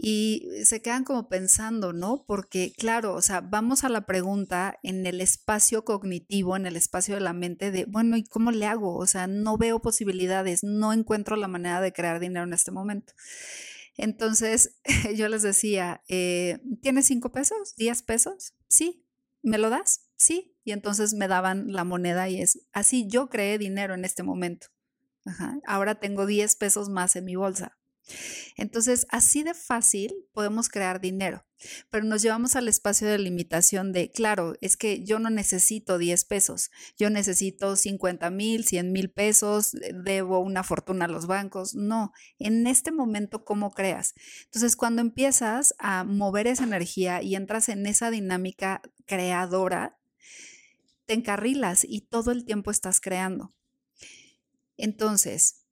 Y 0.00 0.46
se 0.62 0.80
quedan 0.80 1.02
como 1.02 1.28
pensando, 1.28 1.92
¿no? 1.92 2.24
Porque 2.24 2.72
claro, 2.76 3.14
o 3.14 3.20
sea, 3.20 3.40
vamos 3.40 3.82
a 3.82 3.88
la 3.88 4.06
pregunta 4.06 4.78
en 4.84 5.04
el 5.06 5.20
espacio 5.20 5.84
cognitivo, 5.84 6.56
en 6.56 6.66
el 6.66 6.76
espacio 6.76 7.16
de 7.16 7.20
la 7.20 7.32
mente 7.32 7.72
de, 7.72 7.84
bueno, 7.84 8.16
¿y 8.16 8.22
cómo 8.22 8.52
le 8.52 8.66
hago? 8.66 8.94
O 8.96 9.06
sea, 9.08 9.26
no 9.26 9.58
veo 9.58 9.82
posibilidades, 9.82 10.62
no 10.62 10.92
encuentro 10.92 11.34
la 11.34 11.48
manera 11.48 11.80
de 11.80 11.92
crear 11.92 12.20
dinero 12.20 12.44
en 12.44 12.52
este 12.52 12.70
momento. 12.70 13.12
Entonces 13.96 14.78
yo 15.16 15.26
les 15.26 15.42
decía, 15.42 16.04
eh, 16.06 16.60
¿tienes 16.80 17.06
cinco 17.06 17.32
pesos? 17.32 17.74
¿Diez 17.76 18.02
pesos? 18.02 18.54
Sí. 18.68 19.04
¿Me 19.42 19.58
lo 19.58 19.68
das? 19.68 20.06
Sí. 20.16 20.56
Y 20.62 20.70
entonces 20.70 21.12
me 21.14 21.26
daban 21.26 21.72
la 21.72 21.82
moneda 21.82 22.28
y 22.28 22.40
es 22.40 22.68
así 22.72 23.08
yo 23.08 23.28
creé 23.28 23.58
dinero 23.58 23.94
en 23.94 24.04
este 24.04 24.22
momento. 24.22 24.68
Ahora 25.66 25.96
tengo 25.96 26.26
10 26.26 26.56
pesos 26.56 26.88
más 26.88 27.16
en 27.16 27.24
mi 27.24 27.36
bolsa. 27.36 27.77
Entonces, 28.56 29.06
así 29.10 29.42
de 29.42 29.54
fácil 29.54 30.14
podemos 30.32 30.68
crear 30.68 31.00
dinero, 31.00 31.44
pero 31.90 32.04
nos 32.04 32.22
llevamos 32.22 32.56
al 32.56 32.68
espacio 32.68 33.08
de 33.08 33.18
limitación 33.18 33.92
de, 33.92 34.10
claro, 34.10 34.54
es 34.60 34.76
que 34.76 35.04
yo 35.04 35.18
no 35.18 35.30
necesito 35.30 35.98
10 35.98 36.24
pesos, 36.24 36.70
yo 36.96 37.10
necesito 37.10 37.76
50 37.76 38.30
mil, 38.30 38.64
100 38.64 38.92
mil 38.92 39.10
pesos, 39.10 39.72
debo 40.04 40.40
una 40.40 40.64
fortuna 40.64 41.04
a 41.04 41.08
los 41.08 41.26
bancos. 41.26 41.74
No, 41.74 42.12
en 42.38 42.66
este 42.66 42.92
momento, 42.92 43.44
¿cómo 43.44 43.72
creas? 43.72 44.14
Entonces, 44.44 44.76
cuando 44.76 45.02
empiezas 45.02 45.74
a 45.78 46.04
mover 46.04 46.46
esa 46.46 46.64
energía 46.64 47.22
y 47.22 47.36
entras 47.36 47.68
en 47.68 47.86
esa 47.86 48.10
dinámica 48.10 48.82
creadora, 49.06 49.98
te 51.06 51.14
encarrilas 51.14 51.84
y 51.88 52.02
todo 52.02 52.32
el 52.32 52.44
tiempo 52.44 52.70
estás 52.70 53.00
creando. 53.00 53.54
Entonces, 54.76 55.64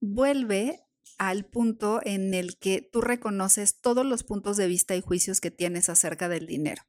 vuelve 0.00 0.84
al 1.28 1.44
punto 1.44 2.00
en 2.04 2.34
el 2.34 2.58
que 2.58 2.82
tú 2.82 3.00
reconoces 3.00 3.80
todos 3.80 4.04
los 4.04 4.24
puntos 4.24 4.56
de 4.56 4.66
vista 4.66 4.96
y 4.96 5.00
juicios 5.00 5.40
que 5.40 5.52
tienes 5.52 5.88
acerca 5.88 6.28
del 6.28 6.46
dinero. 6.46 6.82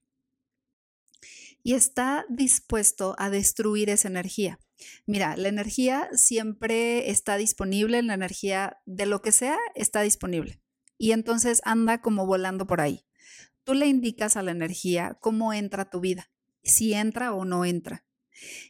Y 1.62 1.76
está 1.76 2.26
dispuesto 2.30 3.16
a 3.20 3.30
destruir 3.30 3.92
esa 3.92 4.08
energía. 4.08 4.60
Mira, 5.06 5.38
la 5.38 5.50
energía 5.50 6.10
siempre 6.14 7.12
está 7.12 7.38
disponible, 7.38 8.02
la 8.02 8.16
energía 8.16 8.82
de 8.88 9.06
lo 9.06 9.22
que 9.22 9.32
sea 9.32 9.60
está 9.76 10.02
disponible. 10.02 10.60
Y 10.98 11.12
entonces 11.12 11.62
anda 11.64 12.02
como 12.02 12.26
volando 12.26 12.66
por 12.66 12.82
ahí. 12.82 13.06
tú 13.64 13.76
le 13.76 13.86
indicas 13.86 14.36
a 14.36 14.42
la 14.42 14.52
energía 14.52 15.16
cómo 15.22 15.54
entra 15.54 15.92
tu 15.92 16.00
vida, 16.00 16.32
si 16.64 16.96
entra 16.96 17.34
o 17.34 17.46
no 17.46 17.66
entra. 17.66 18.04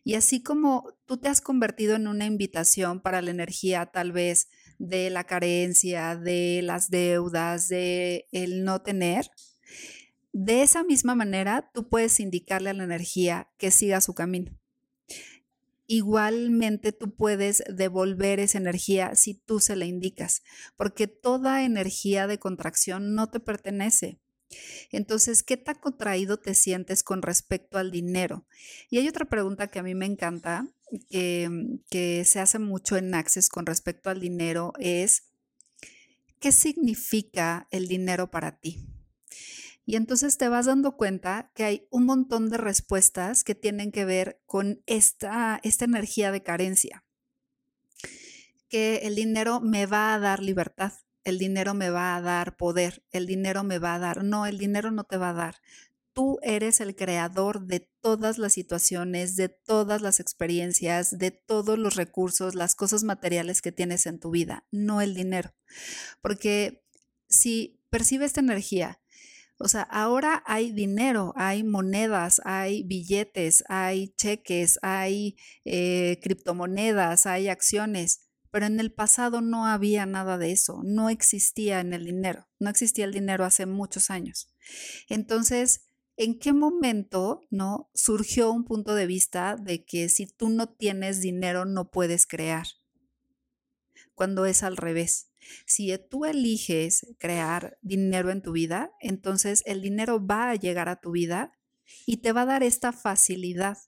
Y 0.03 0.15
así 0.15 0.43
como 0.43 0.93
tú 1.05 1.17
te 1.17 1.29
has 1.29 1.39
convertido 1.39 1.96
en 1.96 2.08
una 2.08 2.25
invitación 2.25 3.01
para 3.01 3.22
la 3.22 3.32
energía 3.32 3.86
tal 3.86 4.12
vez 4.12 4.50
de 4.80 5.10
la 5.10 5.24
carencia, 5.25 6.15
de 6.15 6.62
las 6.63 6.89
deudas, 6.89 7.68
de 7.68 8.25
el 8.32 8.63
no 8.63 8.82
tener, 8.82 9.30
de 10.34 10.63
esa 10.63 10.84
misma 10.84 11.13
manera 11.13 11.70
tú 11.75 11.88
puedes 11.88 12.20
indicarle 12.20 12.72
a 12.72 12.74
la 12.74 12.84
energía 12.84 13.51
que 13.58 13.70
siga 13.70 14.01
su 14.01 14.15
camino. 14.15 14.51
Igualmente 15.86 16.92
tú 16.92 17.13
puedes 17.13 17.63
devolver 17.70 18.39
esa 18.39 18.58
energía 18.58 19.15
si 19.15 19.36
tú 19.36 19.60
se 19.60 19.75
la 19.75 19.86
indicas, 19.86 20.42
porque 20.75 21.08
toda 21.08 21.63
energía 21.63 22.25
de 22.25 22.39
contracción 22.39 23.13
no 23.13 23.30
te 23.30 23.39
pertenece. 23.39 24.20
Entonces, 24.92 25.44
¿qué 25.44 25.58
tan 25.58 25.76
contraído 25.76 26.38
te 26.38 26.56
sientes 26.56 27.04
con 27.04 27.22
respecto 27.22 27.78
al 27.78 27.92
dinero? 27.92 28.46
Y 28.90 28.98
hay 28.98 29.08
otra 29.08 29.26
pregunta 29.26 29.68
que 29.68 29.80
a 29.80 29.84
mí 29.84 29.96
me 29.96 30.06
encanta, 30.06 30.68
que, 31.10 31.50
que 31.90 32.24
se 32.26 32.40
hace 32.40 32.60
mucho 32.60 32.98
en 32.98 33.14
Access 33.14 33.50
con 33.50 33.66
respecto 33.66 34.10
al 34.10 34.20
dinero, 34.20 34.74
es, 34.80 35.24
¿qué 36.40 36.52
significa 36.52 37.68
el 37.72 37.88
dinero 37.88 38.30
para 38.30 38.60
ti? 38.60 38.88
Y 39.86 39.96
entonces 39.98 40.38
te 40.38 40.48
vas 40.48 40.66
dando 40.66 40.96
cuenta 40.96 41.52
que 41.56 41.66
hay 41.66 41.88
un 41.90 42.06
montón 42.06 42.50
de 42.50 42.58
respuestas 42.58 43.44
que 43.44 43.56
tienen 43.56 43.92
que 43.92 44.06
ver 44.06 44.42
con 44.46 44.82
esta, 44.86 45.60
esta 45.64 45.86
energía 45.86 46.32
de 46.32 46.42
carencia. 46.42 47.04
Que 48.70 48.98
el 49.04 49.16
dinero 49.16 49.60
me 49.60 49.86
va 49.86 50.14
a 50.14 50.20
dar 50.20 50.42
libertad, 50.42 50.94
el 51.24 51.39
dinero 51.39 51.74
me 51.74 51.89
va 51.89 52.15
a 52.15 52.22
dar 52.22 52.58
poder, 52.58 53.03
el 53.12 53.27
dinero 53.27 53.63
me 53.63 53.80
va 53.80 53.96
a 53.96 54.00
dar. 54.00 54.24
No, 54.24 54.46
el 54.46 54.58
dinero 54.58 54.92
no 54.92 55.03
te 55.03 55.18
va 55.18 55.30
a 55.30 55.34
dar. 55.34 55.56
Tú 56.13 56.39
eres 56.44 56.80
el 56.80 56.96
creador 56.96 57.65
de 57.65 57.89
todas 58.01 58.38
las 58.38 58.53
situaciones, 58.53 59.36
de 59.36 59.50
todas 59.50 60.01
las 60.01 60.20
experiencias, 60.20 61.18
de 61.18 61.32
todos 61.32 61.80
los 61.80 61.96
recursos, 61.96 62.53
las 62.53 62.75
cosas 62.75 63.03
materiales 63.03 63.62
que 63.62 63.72
tienes 63.72 64.06
en 64.06 64.20
tu 64.20 64.30
vida, 64.30 64.65
no 64.72 65.01
el 65.01 65.15
dinero. 65.15 65.56
Porque 66.22 66.84
si 67.30 67.80
percibes 67.89 68.27
esta 68.27 68.42
energía 68.42 69.00
o 69.63 69.68
sea, 69.70 69.84
ahora 69.84 70.44
hay 70.46 70.72
dinero, 70.72 71.34
hay 71.38 71.63
monedas, 71.63 72.42
hay 72.44 72.84
billetes, 72.84 73.63
hay 73.70 74.10
cheques, 74.18 74.80
hay 74.82 75.38
eh, 75.63 76.20
criptomonedas, 76.22 77.25
hay 77.25 77.48
acciones, 77.48 78.23
pero 78.54 78.68
en 78.68 78.80
el 78.80 78.94
pasado 78.94 79.42
no 79.42 79.66
había 79.66 80.06
nada 80.06 80.38
de 80.38 80.52
eso, 80.52 80.82
no 80.84 81.10
existía 81.10 81.80
en 81.80 81.92
el 81.92 82.06
dinero, 82.06 82.48
no 82.60 82.70
existía 82.70 83.04
el 83.04 83.12
dinero 83.12 83.46
hace 83.46 83.66
muchos 83.66 84.12
años. 84.12 84.54
Entonces, 85.10 85.88
¿en 86.18 86.38
qué 86.38 86.54
momento 86.54 87.42
no 87.50 87.90
surgió 87.96 88.52
un 88.52 88.64
punto 88.64 88.94
de 88.94 89.08
vista 89.08 89.56
de 89.56 89.84
que 89.84 90.08
si 90.08 90.28
tú 90.28 90.50
no 90.50 90.70
tienes 90.70 91.20
dinero 91.20 91.66
no 91.66 91.90
puedes 91.90 92.28
crear? 92.28 92.68
Cuando 94.14 94.46
es 94.46 94.62
al 94.62 94.78
revés. 94.78 95.32
Si 95.66 95.92
tú 96.08 96.26
eliges 96.26 97.08
crear 97.18 97.80
dinero 97.82 98.30
en 98.30 98.44
tu 98.44 98.52
vida, 98.52 98.92
entonces 99.02 99.64
el 99.66 99.82
dinero 99.82 100.24
va 100.24 100.52
a 100.52 100.56
llegar 100.56 100.90
a 100.90 101.02
tu 101.02 101.10
vida 101.10 101.54
y 102.06 102.18
te 102.18 102.32
va 102.34 102.44
a 102.44 102.46
dar 102.46 102.62
esta 102.62 102.94
facilidad 102.94 103.80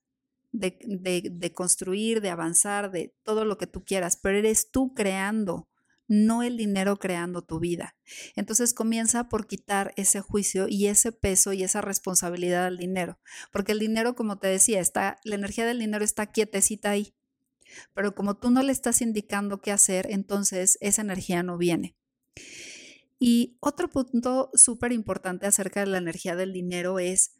de, 0.59 1.51
construir, 1.53 2.21
de 2.21 2.29
avanzar, 2.29 2.91
de 2.91 3.13
todo 3.23 3.45
lo 3.45 3.57
que 3.57 3.67
tú 3.67 3.83
quieras, 3.83 4.17
pero 4.17 4.37
eres 4.37 4.71
tú 4.71 4.93
creando, 4.93 5.69
no 6.07 6.43
el 6.43 6.57
dinero 6.57 6.97
creando 6.97 7.41
tu 7.41 7.59
vida. 7.59 7.95
Entonces 8.35 8.73
comienza 8.73 9.27
por 9.27 9.47
quitar 9.47 9.93
ese 9.97 10.21
juicio 10.21 10.67
y 10.67 10.87
ese 10.87 11.11
peso 11.11 11.53
y 11.53 11.63
esa 11.63 11.81
responsabilidad 11.81 12.65
al 12.65 12.77
dinero, 12.77 13.19
porque 13.51 13.71
el 13.71 13.79
dinero, 13.79 14.15
como 14.15 14.37
te 14.37 14.47
decía, 14.47 14.79
está, 14.79 15.19
la 15.23 15.35
energía 15.35 15.65
del 15.65 15.79
dinero 15.79 16.03
está 16.03 16.31
quietecita 16.31 16.91
ahí. 16.91 17.15
Pero 17.93 18.13
como 18.13 18.37
tú 18.37 18.51
no 18.51 18.61
le 18.61 18.71
estás 18.71 19.01
indicando 19.01 19.59
qué 19.59 19.71
hacer, 19.71 20.07
entonces 20.09 20.77
esa 20.81 21.01
energía 21.01 21.41
no 21.41 21.57
viene. 21.57 21.95
Y 23.17 23.57
otro 23.59 23.89
punto 23.89 24.51
súper 24.53 24.91
importante 24.91 25.47
acerca 25.47 25.79
de 25.79 25.87
la 25.87 25.97
energía 25.97 26.35
del 26.35 26.53
dinero 26.53 26.99
es 26.99 27.31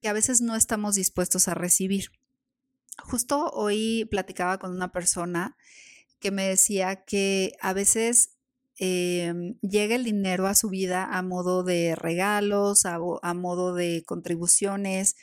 que 0.00 0.08
a 0.08 0.12
veces 0.12 0.40
no 0.40 0.54
estamos 0.54 0.94
dispuestos 0.94 1.48
a 1.48 1.54
recibir. 1.54 2.10
Justo 2.98 3.50
hoy 3.50 4.06
platicaba 4.10 4.58
con 4.58 4.70
una 4.72 4.92
persona 4.92 5.56
que 6.20 6.30
me 6.30 6.48
decía 6.48 7.04
que 7.04 7.52
a 7.60 7.72
veces 7.72 8.36
em, 8.78 9.58
llega 9.60 9.94
el 9.94 10.04
dinero 10.04 10.46
a 10.46 10.54
su 10.54 10.68
vida 10.68 11.04
a 11.04 11.22
modo 11.22 11.62
de 11.62 11.94
regalos, 11.96 12.86
a, 12.86 12.98
modo 13.34 13.74
de 13.74 14.02
contribuciones 14.06 15.16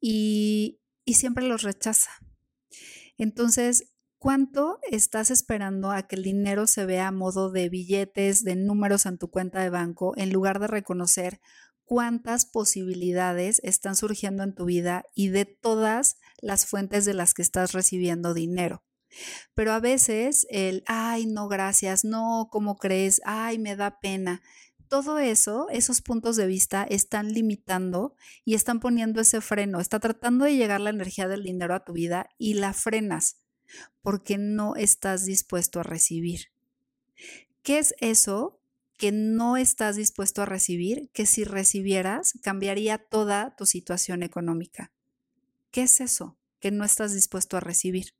y, 0.00 0.80
y 1.04 1.14
siempre 1.14 1.46
los 1.46 1.62
rechaza. 1.62 2.10
Entonces, 3.18 3.92
¿Cuánto 4.22 4.78
estás 4.88 5.32
esperando 5.32 5.90
a 5.90 6.06
que 6.06 6.14
el 6.14 6.22
dinero 6.22 6.68
se 6.68 6.86
vea 6.86 7.08
a 7.08 7.10
modo 7.10 7.50
de 7.50 7.68
billetes, 7.68 8.44
de 8.44 8.54
números 8.54 9.04
en 9.04 9.18
tu 9.18 9.32
cuenta 9.32 9.60
de 9.60 9.68
banco, 9.68 10.14
en 10.16 10.32
lugar 10.32 10.60
de 10.60 10.68
reconocer 10.68 11.40
cuántas 11.82 12.46
posibilidades 12.46 13.60
están 13.64 13.96
surgiendo 13.96 14.44
en 14.44 14.54
tu 14.54 14.64
vida 14.64 15.04
y 15.12 15.30
de 15.30 15.44
todas 15.44 16.18
las 16.42 16.66
fuentes 16.66 17.06
de 17.06 17.14
las 17.14 17.32
que 17.32 17.40
estás 17.40 17.72
recibiendo 17.72 18.34
dinero? 18.34 18.84
Pero 19.54 19.72
a 19.72 19.80
veces 19.80 20.46
el, 20.50 20.84
ay, 20.86 21.26
no, 21.26 21.48
gracias, 21.48 22.04
no, 22.04 22.48
¿cómo 22.50 22.76
crees? 22.76 23.22
Ay, 23.24 23.58
me 23.58 23.76
da 23.76 24.00
pena. 24.00 24.42
Todo 24.88 25.18
eso, 25.18 25.68
esos 25.70 26.02
puntos 26.02 26.36
de 26.36 26.46
vista 26.46 26.84
están 26.84 27.32
limitando 27.32 28.14
y 28.44 28.54
están 28.54 28.78
poniendo 28.78 29.22
ese 29.22 29.40
freno. 29.40 29.80
Está 29.80 30.00
tratando 30.00 30.44
de 30.44 30.56
llegar 30.56 30.80
la 30.82 30.90
energía 30.90 31.28
del 31.28 31.44
dinero 31.44 31.74
a 31.74 31.84
tu 31.84 31.94
vida 31.94 32.28
y 32.36 32.54
la 32.54 32.74
frenas 32.74 33.38
porque 34.02 34.38
no 34.38 34.76
estás 34.76 35.24
dispuesto 35.24 35.80
a 35.80 35.82
recibir. 35.82 36.48
¿Qué 37.62 37.78
es 37.78 37.94
eso 38.00 38.60
que 38.98 39.12
no 39.12 39.56
estás 39.56 39.96
dispuesto 39.96 40.42
a 40.42 40.46
recibir 40.46 41.10
que 41.12 41.26
si 41.26 41.44
recibieras 41.44 42.34
cambiaría 42.42 42.98
toda 42.98 43.54
tu 43.56 43.66
situación 43.66 44.22
económica? 44.22 44.92
¿Qué 45.72 45.82
es 45.84 46.00
eso 46.02 46.38
que 46.60 46.70
no 46.70 46.84
estás 46.84 47.14
dispuesto 47.14 47.56
a 47.56 47.60
recibir? 47.60 48.14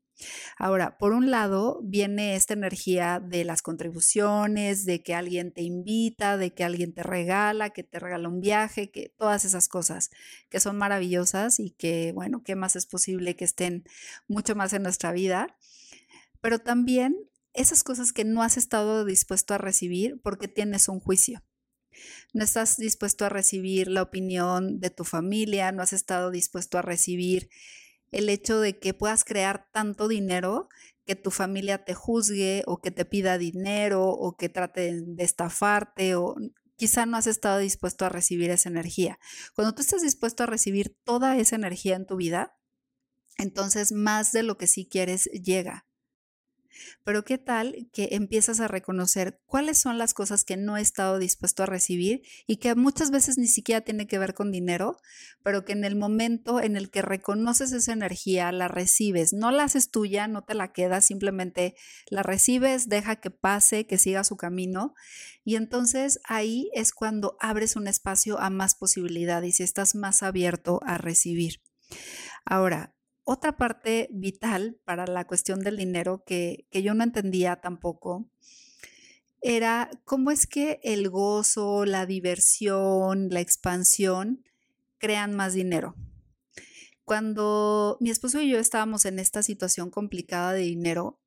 Ahora, 0.57 0.97
por 0.99 1.13
un 1.13 1.31
lado, 1.31 1.81
viene 1.83 2.35
esta 2.35 2.55
energía 2.55 3.21
de 3.21 3.45
las 3.45 3.61
contribuciones, 3.61 4.87
de 4.87 5.03
que 5.03 5.15
alguien 5.15 5.53
te 5.53 5.63
invita, 5.63 6.39
de 6.39 6.55
que 6.55 6.65
alguien 6.65 6.95
te 6.95 7.03
regala, 7.03 7.71
que 7.71 7.83
te 7.83 7.99
regala 7.99 8.29
un 8.29 8.41
viaje, 8.41 8.91
que 8.91 9.13
todas 9.19 9.45
esas 9.45 9.69
cosas 9.69 10.11
que 10.49 10.61
son 10.61 10.79
maravillosas 10.79 11.61
y 11.61 11.71
que, 11.71 12.13
bueno, 12.15 12.43
¿qué 12.43 12.57
más 12.57 12.75
es 12.75 12.87
posible 12.87 13.37
que 13.37 13.45
estén 13.45 13.85
mucho 14.29 14.55
más 14.55 14.73
en 14.73 14.83
nuestra 14.83 15.13
vida? 15.13 15.57
Pero 16.41 16.59
también 16.59 17.17
esas 17.53 17.85
cosas 17.85 18.13
que 18.13 18.25
no 18.25 18.43
has 18.43 18.57
estado 18.57 19.05
dispuesto 19.05 19.53
a 19.55 19.59
recibir 19.59 20.21
porque 20.23 20.49
tienes 20.49 20.89
un 20.89 21.01
juicio. 21.01 21.43
No 22.33 22.45
estás 22.45 22.77
dispuesto 22.77 23.25
a 23.25 23.29
recibir 23.29 23.89
la 23.89 24.03
opinión 24.03 24.81
de 24.81 24.91
tu 24.91 25.05
familia, 25.05 25.73
no 25.73 25.83
has 25.83 25.93
estado 25.93 26.31
dispuesto 26.31 26.79
a 26.79 26.83
recibir 26.83 27.49
el 28.11 28.29
hecho 28.29 28.61
de 28.61 28.79
que 28.79 28.95
puedas 28.95 29.25
crear 29.25 29.69
tanto 29.73 30.07
dinero 30.09 30.69
que 31.07 31.17
tu 31.17 31.31
familia 31.31 31.85
te 31.85 31.95
juzgue 31.95 32.63
o 32.67 32.81
que 32.81 32.91
te 32.91 33.05
pida 33.05 33.39
dinero 33.39 34.09
o 34.09 34.37
que 34.37 34.49
trate 34.49 35.01
de 35.03 35.25
estafarte 35.25 36.15
o 36.15 36.37
quizá 36.77 37.07
no 37.07 37.17
has 37.17 37.27
estado 37.27 37.59
dispuesto 37.59 38.05
a 38.05 38.09
recibir 38.09 38.51
esa 38.51 38.69
energía. 38.69 39.19
Cuando 39.55 39.75
tú 39.75 39.83
estás 39.83 40.03
dispuesto 40.03 40.43
a 40.43 40.47
recibir 40.47 40.97
toda 41.05 41.37
esa 41.37 41.57
energía 41.57 41.97
en 41.97 42.07
tu 42.07 42.17
vida, 42.17 42.57
entonces 43.39 43.93
más 43.93 44.33
de 44.33 44.43
lo 44.43 44.59
que 44.59 44.67
sí 44.67 44.89
quieres 44.89 45.25
llega. 45.27 45.87
Pero 47.05 47.25
¿qué 47.25 47.39
tal 47.39 47.89
que 47.93 48.11
empiezas 48.13 48.61
a 48.61 48.69
reconocer 48.69 49.41
cuáles 49.47 49.79
son 49.79 49.99
las 49.99 50.15
cosas 50.15 50.45
que 50.45 50.57
no 50.57 50.77
he 50.77 50.81
estado 50.81 51.19
dispuesto 51.19 51.63
a 51.63 51.67
recibir 51.67 52.23
y 52.47 52.57
que 52.57 52.75
muchas 52.75 53.11
veces 53.11 53.39
ni 53.39 53.47
siquiera 53.47 53.81
tiene 53.81 54.07
que 54.07 54.19
ver 54.19 54.35
con 54.35 54.51
dinero, 54.51 54.97
pero 55.43 55.65
que 55.65 55.73
en 55.73 55.85
el 55.85 55.97
momento 55.97 56.61
en 56.61 56.77
el 56.77 56.91
que 56.91 57.03
reconoces 57.03 57.73
esa 57.73 57.93
energía, 57.93 58.53
la 58.53 58.69
recibes, 58.69 59.33
no 59.33 59.51
la 59.51 59.65
haces 59.65 59.91
tuya, 59.91 60.29
no 60.29 60.43
te 60.45 60.55
la 60.55 60.73
quedas, 60.73 61.05
simplemente 61.05 61.75
la 62.09 62.23
recibes, 62.23 62.89
deja 62.89 63.17
que 63.17 63.31
pase, 63.31 63.87
que 63.87 63.99
siga 63.99 64.25
su 64.25 64.37
camino 64.37 64.95
y 65.45 65.57
entonces 65.57 66.21
ahí 66.25 66.71
es 66.73 66.93
cuando 66.93 67.37
abres 67.41 67.77
un 67.77 67.89
espacio 67.89 68.39
a 68.39 68.51
más 68.51 68.75
posibilidades 68.75 69.61
y 69.61 69.63
estás 69.63 69.95
más 69.95 70.23
abierto 70.23 70.81
a 70.85 70.99
recibir. 70.99 71.61
Ahora, 72.45 72.95
otra 73.25 73.57
parte 73.57 74.09
vital 74.11 74.79
para 74.85 75.07
la 75.07 75.27
cuestión 75.27 75.61
del 75.61 75.77
dinero 75.77 76.25
que, 76.25 76.67
yo 76.73 76.95
no 76.95 77.05
entendía 77.05 77.57
tampoco 77.57 78.29
era 79.45 79.91
cómo 80.05 80.31
es 80.31 80.47
que 80.47 80.79
el 80.85 81.11
gozo, 81.11 81.85
la 81.85 82.07
diversión, 82.07 83.29
la 83.31 83.41
expansión 83.41 84.45
crean 84.99 85.35
más 85.35 85.53
dinero. 85.53 85.97
Cuando 87.05 87.97
mi 88.01 88.11
esposo 88.11 88.41
y 88.41 88.51
yo 88.51 88.61
estábamos 88.61 89.05
en 89.05 89.19
esta 89.19 89.43
situación 89.43 89.91
complicada 89.91 90.53
de 90.53 90.61
dinero, 90.61 91.19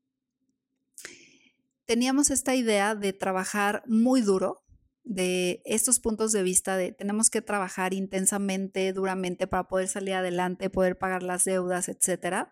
teníamos 1.84 2.30
esta 2.30 2.56
idea 2.56 2.96
de 2.96 3.12
trabajar 3.12 3.84
muy 3.86 4.22
duro 4.22 4.65
de 5.06 5.62
estos 5.66 6.00
puntos 6.00 6.32
de 6.32 6.44
vista 6.44 6.76
de 6.76 6.92
tenemos 6.92 7.30
que 7.30 7.42
trabajar 7.42 7.94
intensamente, 7.94 8.92
duramente 8.92 9.48
para 9.48 9.68
poder 9.68 9.88
salir 9.88 10.16
adelante, 10.16 10.70
poder 10.70 10.98
pagar 10.98 11.24
las 11.24 11.46
deudas, 11.46 11.88
etc. 11.88 12.48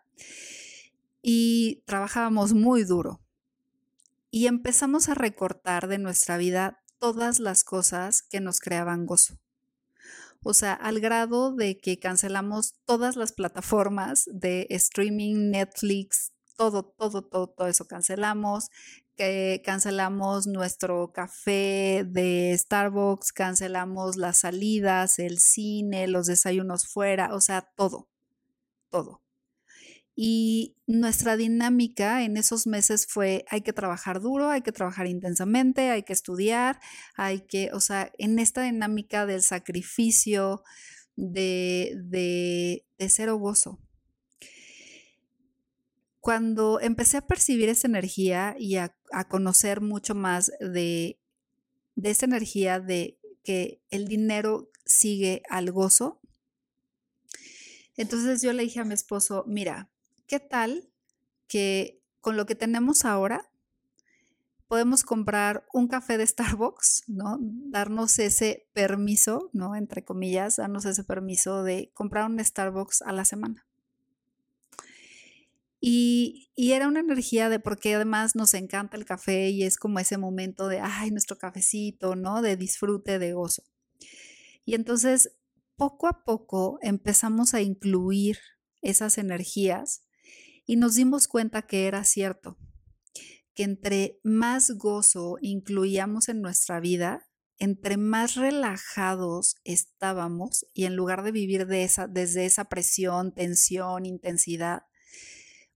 Y 1.22 1.84
trabajábamos 1.86 2.54
muy 2.54 2.84
duro. 2.84 3.20
Y 4.30 4.48
empezamos 4.48 5.10
a 5.10 5.16
recortar 5.16 5.88
de 5.88 5.98
nuestra 5.98 6.38
vida 6.38 6.84
todas 7.00 7.40
las 7.40 7.64
cosas 7.64 8.22
que 8.24 8.40
nos 8.40 8.60
creaban 8.60 9.06
gozo. 9.06 9.40
O 10.44 10.54
sea, 10.54 10.74
al 10.74 11.00
grado 11.00 11.54
de 11.54 11.78
que 11.78 12.00
cancelamos 12.00 12.76
todas 12.86 13.16
las 13.16 13.32
plataformas 13.32 14.30
de 14.32 14.68
streaming, 14.70 15.52
Netflix, 15.52 16.34
todo, 16.58 16.84
todo, 16.84 17.24
todo, 17.24 17.48
todo 17.48 17.68
eso 17.68 17.88
cancelamos. 17.88 18.70
Cancelamos 19.64 20.48
nuestro 20.48 21.12
café 21.14 22.04
de 22.08 22.56
Starbucks, 22.58 23.32
cancelamos 23.32 24.18
las 24.18 24.40
salidas, 24.40 25.20
el 25.20 25.40
cine, 25.40 26.08
los 26.08 26.28
desayunos 26.28 26.88
fuera, 26.88 27.34
o 27.34 27.40
sea, 27.40 27.62
todo, 27.76 28.10
todo. 28.90 29.22
Y 30.16 30.76
nuestra 30.86 31.38
dinámica 31.38 32.24
en 32.24 32.38
esos 32.38 32.68
meses 32.68 33.08
fue, 33.08 33.46
hay 33.50 33.62
que 33.62 33.74
trabajar 33.74 34.20
duro, 34.22 34.50
hay 34.50 34.62
que 34.62 34.72
trabajar 34.72 35.08
intensamente, 35.08 35.90
hay 35.90 36.04
que 36.04 36.14
estudiar, 36.14 36.80
hay 37.16 37.42
que, 37.42 37.72
o 37.74 37.80
sea, 37.80 38.12
en 38.20 38.38
esta 38.40 38.64
dinámica 38.64 39.26
del 39.26 39.42
sacrificio, 39.42 40.64
de, 41.16 41.94
de, 42.04 42.86
de 42.98 43.10
cero 43.10 43.38
gozo. 43.38 43.80
Cuando 46.24 46.80
empecé 46.80 47.18
a 47.18 47.28
percibir 47.28 47.68
esa 47.68 47.86
energía 47.86 48.56
y 48.58 48.78
a, 48.78 48.96
conocer 49.28 49.82
mucho 49.82 50.16
más 50.16 50.54
de, 50.62 51.20
de 51.96 52.10
esa 52.10 52.26
energía 52.26 52.80
de 52.80 53.20
que 53.44 53.82
el 53.90 54.08
dinero 54.08 54.70
sigue 54.86 55.44
al 55.50 55.70
gozo, 55.74 56.22
entonces 57.98 58.42
yo 58.42 58.54
le 58.54 58.64
dije 58.64 58.80
a 58.80 58.86
mi 58.86 58.94
esposo, 58.94 59.44
mira, 59.48 59.90
¿qué 60.26 60.40
tal 60.40 60.88
que 61.50 62.02
con 62.22 62.38
lo 62.38 62.46
que 62.46 62.56
tenemos 62.56 63.04
ahora 63.04 63.52
podemos 64.70 65.04
comprar 65.04 65.68
un 65.74 65.90
café 65.90 66.18
de 66.18 66.26
Starbucks, 66.26 67.04
¿no? 67.08 67.38
Darnos 67.42 68.18
ese 68.20 68.70
permiso, 68.72 69.50
¿no? 69.52 69.76
Entre 69.76 70.06
comillas, 70.06 70.56
darnos 70.56 70.86
ese 70.86 71.04
permiso 71.04 71.64
de 71.64 71.92
comprar 71.94 72.32
un 72.32 72.42
Starbucks 72.42 73.02
a 73.02 73.12
la 73.12 73.26
semana. 73.26 73.68
Y, 75.86 76.13
y, 76.56 76.72
era 76.72 76.88
una 76.88 77.00
energía 77.00 77.50
de 77.50 77.60
porque 77.60 77.96
además 77.96 78.36
nos 78.36 78.54
encanta 78.54 78.98
el 78.98 79.06
café 79.06 79.50
y 79.50 79.64
es 79.64 79.78
como 79.78 80.00
ese 80.00 80.18
momento 80.18 80.68
de, 80.68 80.80
ay, 80.80 81.12
nuestro 81.12 81.38
cafecito, 81.38 82.16
¿no? 82.16 82.42
De 82.42 82.58
disfrute, 82.58 83.20
de 83.20 83.34
gozo. 83.34 83.64
Y 84.66 84.76
entonces, 84.76 85.38
poco 85.76 86.08
a 86.08 86.24
poco 86.24 86.80
empezamos 86.82 87.54
a 87.54 87.62
incluir 87.62 88.38
esas 88.82 89.18
energías 89.18 90.04
y 90.66 90.76
nos 90.76 90.96
dimos 90.96 91.28
cuenta 91.28 91.64
que 91.64 91.88
era 91.88 92.04
cierto, 92.04 92.58
que 93.54 93.64
entre 93.64 94.20
más 94.24 94.72
gozo 94.72 95.38
incluíamos 95.42 96.30
en 96.30 96.42
nuestra 96.42 96.80
vida, 96.80 97.28
entre 97.58 97.98
más 97.98 98.36
relajados 98.36 99.56
estábamos 99.64 100.66
y 100.74 100.86
en 100.86 100.96
lugar 100.96 101.24
de 101.24 101.32
vivir 101.32 101.68
de 101.68 101.84
esa, 101.84 102.08
desde 102.08 102.46
esa 102.46 102.66
presión, 102.66 103.34
tensión, 103.34 104.06
intensidad, 104.06 104.84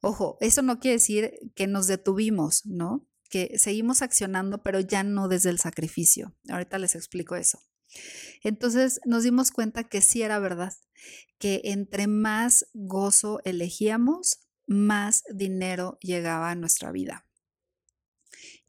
ojo, 0.02 0.38
eso 0.42 0.62
no 0.62 0.80
quiere 0.80 0.98
decir 0.98 1.32
que 1.56 1.68
nos 1.68 1.88
detuvimos, 1.88 2.66
¿no? 2.66 3.08
Que 3.30 3.58
seguimos 3.60 4.02
accionando, 4.02 4.64
pero 4.64 4.80
ya 4.80 5.04
no 5.04 5.28
desde 5.28 5.50
el 5.50 5.60
sacrificio. 5.60 6.36
Ahorita 6.50 6.78
les 6.80 6.96
explico 6.96 7.36
eso. 7.36 7.60
Entonces 8.44 9.00
nos 9.06 9.24
dimos 9.24 9.52
cuenta 9.52 9.84
que 9.84 10.02
sí 10.02 10.22
era 10.22 10.40
verdad, 10.40 10.74
que 11.40 11.62
entre 11.66 12.08
más 12.08 12.68
gozo 12.74 13.40
elegíamos, 13.44 14.48
más 14.66 15.24
dinero 15.34 15.98
llegaba 16.02 16.52
a 16.52 16.56
nuestra 16.56 16.92
vida. 16.92 17.27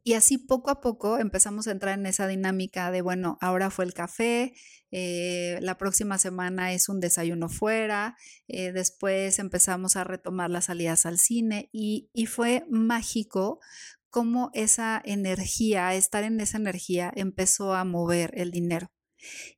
Y 0.08 0.14
así 0.14 0.38
poco 0.38 0.70
a 0.70 0.80
poco 0.80 1.18
empezamos 1.18 1.68
a 1.68 1.70
entrar 1.70 1.98
en 1.98 2.06
esa 2.06 2.26
dinámica 2.26 2.90
de, 2.90 3.02
bueno, 3.02 3.36
ahora 3.42 3.68
fue 3.68 3.84
el 3.84 3.92
café, 3.92 4.54
eh, 4.90 5.58
la 5.60 5.76
próxima 5.76 6.16
semana 6.16 6.72
es 6.72 6.88
un 6.88 6.98
desayuno 6.98 7.50
fuera, 7.50 8.16
eh, 8.46 8.72
después 8.72 9.38
empezamos 9.38 9.96
a 9.96 10.04
retomar 10.04 10.48
las 10.48 10.64
salidas 10.64 11.04
al 11.04 11.18
cine 11.18 11.68
y, 11.74 12.08
y 12.14 12.24
fue 12.24 12.64
mágico 12.70 13.60
cómo 14.08 14.50
esa 14.54 15.02
energía, 15.04 15.92
estar 15.92 16.24
en 16.24 16.40
esa 16.40 16.56
energía, 16.56 17.12
empezó 17.14 17.74
a 17.74 17.84
mover 17.84 18.30
el 18.32 18.50
dinero 18.50 18.90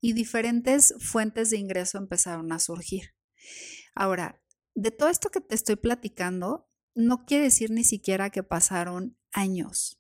y 0.01 0.15
diferentes 0.15 0.95
fuentes 0.99 1.51
de 1.51 1.59
ingreso 1.59 1.97
empezaron 1.97 2.51
a 2.51 2.59
surgir. 2.59 3.15
Ahora, 3.95 4.43
de 4.75 4.91
todo 4.91 5.11
esto 5.11 5.31
que 5.31 5.41
te 5.41 5.55
estoy 5.55 5.77
platicando, 5.77 6.69
no 6.97 7.25
quiere 7.25 7.45
decir 7.45 7.71
ni 7.71 7.85
siquiera 7.85 8.31
que 8.31 8.43
pasaron 8.43 9.17
años. 9.31 10.00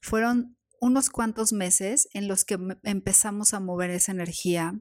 Fueron 0.00 0.56
unos 0.80 1.10
cuantos 1.10 1.52
meses 1.52 2.08
en 2.12 2.28
los 2.28 2.44
que 2.44 2.58
empezamos 2.84 3.52
a 3.52 3.60
mover 3.60 3.90
esa 3.90 4.12
energía, 4.12 4.80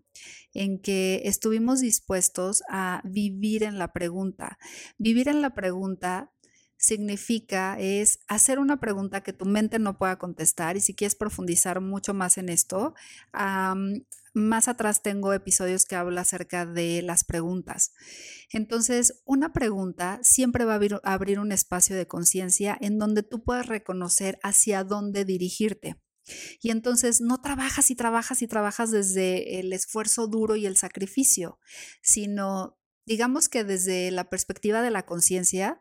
en 0.54 0.80
que 0.80 1.24
estuvimos 1.26 1.82
dispuestos 1.82 2.64
a 2.70 3.02
vivir 3.04 3.64
en 3.64 3.80
la 3.80 3.92
pregunta. 3.94 4.58
Vivir 4.98 5.28
en 5.28 5.42
la 5.42 5.54
pregunta 5.56 6.32
significa 6.78 7.78
es 7.80 8.20
hacer 8.28 8.60
una 8.60 8.80
pregunta 8.80 9.22
que 9.22 9.34
tu 9.34 9.46
mente 9.46 9.80
no 9.80 9.98
pueda 9.98 10.18
contestar 10.18 10.78
y 10.78 10.82
si 10.82 10.94
quieres 10.94 11.16
profundizar 11.16 11.82
mucho 11.82 12.14
más 12.14 12.38
en 12.38 12.50
esto, 12.50 12.94
más 14.34 14.68
atrás 14.68 15.02
tengo 15.02 15.34
episodios 15.34 15.86
que 15.86 15.96
hablo 15.96 16.20
acerca 16.22 16.66
de 16.66 17.02
las 17.02 17.24
preguntas. 17.24 17.94
Entonces, 18.52 19.22
una 19.26 19.52
pregunta 19.52 20.20
siempre 20.22 20.66
va 20.66 20.74
a 20.74 21.14
abrir, 21.14 21.40
un 21.40 21.52
espacio 21.52 21.96
de 21.96 22.08
conciencia 22.08 22.78
en 22.80 23.00
donde 23.00 23.24
tú 23.24 23.44
puedas 23.44 23.66
reconocer 23.66 24.40
hacia 24.44 24.84
dónde 24.84 25.26
dirigirte. 25.26 26.00
Y 26.62 26.72
entonces 26.72 27.22
no 27.22 27.42
trabajas 27.42 27.90
y 27.90 27.96
trabajas 27.96 28.42
y 28.42 28.48
trabajas 28.48 28.92
desde 28.92 29.60
el 29.60 29.72
esfuerzo 29.72 30.28
duro 30.28 30.58
y 30.58 30.66
el 30.66 30.76
sacrificio, 30.76 31.58
sino 32.02 32.78
digamos 33.06 33.48
que 33.48 33.64
desde 33.64 34.12
la 34.12 34.30
perspectiva 34.30 34.82
de 34.82 34.92
la 34.92 35.06
conciencia, 35.06 35.80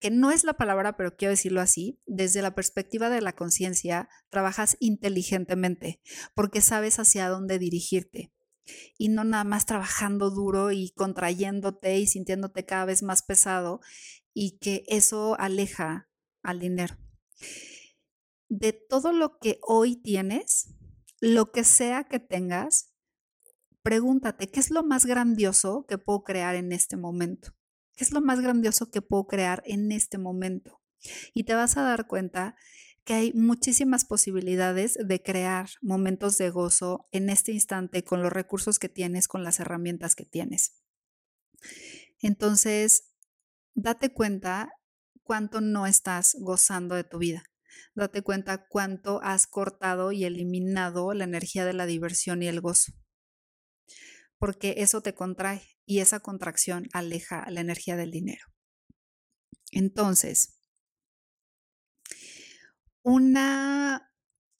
que 0.00 0.10
no 0.10 0.30
es 0.30 0.44
la 0.44 0.54
palabra, 0.54 0.96
pero 0.96 1.16
quiero 1.16 1.30
decirlo 1.30 1.60
así, 1.60 2.00
desde 2.06 2.42
la 2.42 2.54
perspectiva 2.54 3.10
de 3.10 3.20
la 3.20 3.34
conciencia, 3.34 4.08
trabajas 4.30 4.76
inteligentemente 4.80 6.00
porque 6.34 6.62
sabes 6.62 6.98
hacia 6.98 7.28
dónde 7.28 7.58
dirigirte 7.58 8.32
y 8.98 9.08
no 9.08 9.24
nada 9.24 9.44
más 9.44 9.66
trabajando 9.66 10.30
duro 10.30 10.72
y 10.72 10.90
contrayéndote 10.90 11.98
y 11.98 12.06
sintiéndote 12.06 12.64
cada 12.64 12.86
vez 12.86 13.02
más 13.02 13.22
pesado 13.22 13.80
y 14.32 14.58
que 14.58 14.84
eso 14.86 15.38
aleja 15.38 16.08
al 16.42 16.60
dinero. 16.60 16.96
De 18.48 18.72
todo 18.72 19.12
lo 19.12 19.38
que 19.38 19.58
hoy 19.62 19.96
tienes, 19.96 20.74
lo 21.20 21.52
que 21.52 21.64
sea 21.64 22.04
que 22.04 22.20
tengas, 22.20 22.94
pregúntate, 23.82 24.50
¿qué 24.50 24.60
es 24.60 24.70
lo 24.70 24.82
más 24.82 25.04
grandioso 25.04 25.84
que 25.86 25.98
puedo 25.98 26.22
crear 26.22 26.54
en 26.54 26.72
este 26.72 26.96
momento? 26.96 27.52
¿Qué 28.00 28.04
es 28.04 28.12
lo 28.12 28.22
más 28.22 28.40
grandioso 28.40 28.90
que 28.90 29.02
puedo 29.02 29.26
crear 29.26 29.62
en 29.66 29.92
este 29.92 30.16
momento? 30.16 30.80
Y 31.34 31.44
te 31.44 31.52
vas 31.52 31.76
a 31.76 31.82
dar 31.82 32.06
cuenta 32.06 32.56
que 33.04 33.12
hay 33.12 33.32
muchísimas 33.34 34.06
posibilidades 34.06 34.96
de 35.06 35.22
crear 35.22 35.68
momentos 35.82 36.38
de 36.38 36.48
gozo 36.48 37.10
en 37.12 37.28
este 37.28 37.52
instante 37.52 38.02
con 38.02 38.22
los 38.22 38.32
recursos 38.32 38.78
que 38.78 38.88
tienes, 38.88 39.28
con 39.28 39.44
las 39.44 39.60
herramientas 39.60 40.14
que 40.16 40.24
tienes. 40.24 40.80
Entonces, 42.22 43.12
date 43.74 44.14
cuenta 44.14 44.70
cuánto 45.22 45.60
no 45.60 45.86
estás 45.86 46.38
gozando 46.40 46.94
de 46.94 47.04
tu 47.04 47.18
vida. 47.18 47.42
Date 47.94 48.22
cuenta 48.22 48.66
cuánto 48.66 49.20
has 49.22 49.46
cortado 49.46 50.10
y 50.10 50.24
eliminado 50.24 51.12
la 51.12 51.24
energía 51.24 51.66
de 51.66 51.74
la 51.74 51.84
diversión 51.84 52.42
y 52.42 52.46
el 52.46 52.62
gozo. 52.62 52.94
Porque 54.38 54.76
eso 54.78 55.02
te 55.02 55.12
contrae 55.12 55.60
y 55.90 55.98
esa 55.98 56.20
contracción 56.20 56.88
aleja 56.92 57.50
la 57.50 57.62
energía 57.62 57.96
del 57.96 58.12
dinero. 58.12 58.46
Entonces, 59.72 60.60
una, 63.02 64.14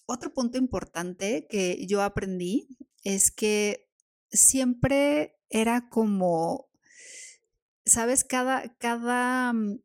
otro 0.07 0.35
punto 0.35 0.59
importante 0.59 1.47
que 1.49 1.87
yo 1.87 2.03
aprendí 2.03 2.66
es 3.05 3.31
que 3.31 3.88
siempre 4.33 5.38
era 5.51 5.88
como, 5.88 6.69
¿sabes? 7.85 8.25
Cada, 8.25 8.77
cada 8.79 9.53
mm, 9.53 9.79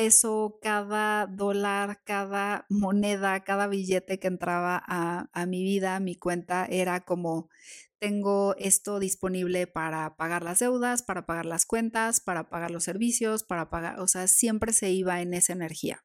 peso, 0.00 0.58
cada 0.62 1.26
dólar, 1.26 2.00
cada 2.04 2.64
moneda, 2.70 3.44
cada 3.44 3.66
billete 3.66 4.18
que 4.18 4.28
entraba 4.28 4.82
a, 4.86 5.28
a 5.34 5.44
mi 5.44 5.62
vida, 5.62 5.96
a 5.96 6.00
mi 6.00 6.14
cuenta, 6.14 6.64
era 6.64 7.04
como, 7.04 7.50
tengo 7.98 8.54
esto 8.56 8.98
disponible 8.98 9.66
para 9.66 10.16
pagar 10.16 10.42
las 10.42 10.60
deudas, 10.60 11.02
para 11.02 11.26
pagar 11.26 11.44
las 11.44 11.66
cuentas, 11.66 12.20
para 12.20 12.48
pagar 12.48 12.70
los 12.70 12.84
servicios, 12.84 13.42
para 13.42 13.68
pagar, 13.68 14.00
o 14.00 14.08
sea, 14.08 14.26
siempre 14.26 14.72
se 14.72 14.90
iba 14.90 15.20
en 15.20 15.34
esa 15.34 15.52
energía. 15.52 16.02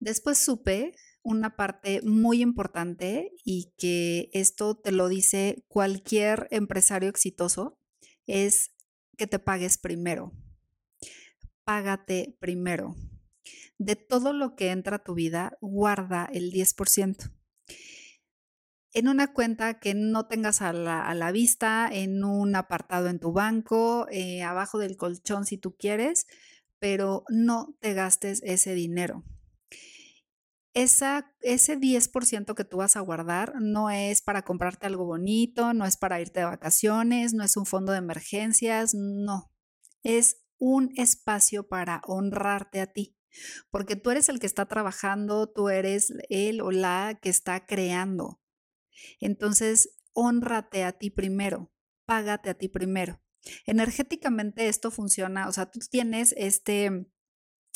Después 0.00 0.36
supe, 0.36 0.96
una 1.22 1.54
parte 1.54 2.00
muy 2.02 2.42
importante 2.42 3.30
y 3.44 3.72
que 3.78 4.28
esto 4.32 4.74
te 4.76 4.90
lo 4.90 5.06
dice 5.06 5.64
cualquier 5.68 6.48
empresario 6.50 7.10
exitoso, 7.10 7.78
es 8.26 8.72
que 9.16 9.28
te 9.28 9.38
pagues 9.38 9.78
primero. 9.78 10.32
Págate 11.70 12.36
primero. 12.40 12.96
De 13.78 13.94
todo 13.94 14.32
lo 14.32 14.56
que 14.56 14.72
entra 14.72 14.96
a 14.96 15.04
tu 15.04 15.14
vida, 15.14 15.56
guarda 15.60 16.28
el 16.32 16.50
10% 16.50 17.30
en 18.92 19.06
una 19.06 19.32
cuenta 19.32 19.78
que 19.78 19.94
no 19.94 20.26
tengas 20.26 20.62
a 20.62 20.72
la, 20.72 21.30
vista, 21.30 21.88
en 21.88 22.24
un 22.24 22.56
apartado 22.56 23.06
en 23.06 23.20
tu 23.20 23.32
banco, 23.32 24.08
eh, 24.10 24.42
abajo 24.42 24.80
del 24.80 24.96
colchón 24.96 25.46
si 25.46 25.58
tú 25.58 25.76
quieres, 25.76 26.26
pero 26.80 27.22
no 27.28 27.76
te 27.78 27.94
gastes 27.94 28.42
ese 28.42 28.74
dinero. 28.74 29.22
Esa, 30.74 31.32
ese 31.40 31.76
10% 31.78 32.56
que 32.56 32.64
tú 32.64 32.78
vas 32.78 32.96
a 32.96 33.00
guardar 33.00 33.54
no 33.60 33.90
es 33.90 34.22
para 34.22 34.42
comprarte 34.42 34.88
algo 34.88 35.04
bonito, 35.04 35.72
no 35.72 35.86
es 35.86 35.96
para 35.96 36.20
irte 36.20 36.40
de 36.40 36.46
vacaciones, 36.46 37.32
no 37.32 37.44
es 37.44 37.56
un 37.56 37.64
fondo 37.64 37.92
de 37.92 37.98
emergencias, 37.98 38.92
no. 38.92 39.52
Es 40.02 40.38
un 40.60 40.92
espacio 40.96 41.66
para 41.66 42.02
honrarte 42.06 42.80
a 42.80 42.86
ti, 42.86 43.16
porque 43.70 43.96
tú 43.96 44.10
eres 44.10 44.28
el 44.28 44.38
que 44.38 44.46
está 44.46 44.66
trabajando, 44.66 45.50
tú 45.50 45.70
eres 45.70 46.12
el 46.28 46.60
o 46.60 46.70
la 46.70 47.18
que 47.20 47.30
está 47.30 47.66
creando. 47.66 48.40
Entonces, 49.18 49.96
honrate 50.12 50.84
a 50.84 50.92
ti 50.92 51.10
primero, 51.10 51.72
págate 52.04 52.50
a 52.50 52.54
ti 52.54 52.68
primero. 52.68 53.20
Energéticamente 53.66 54.68
esto 54.68 54.90
funciona, 54.90 55.48
o 55.48 55.52
sea, 55.52 55.70
tú 55.70 55.80
tienes 55.90 56.34
este, 56.36 57.06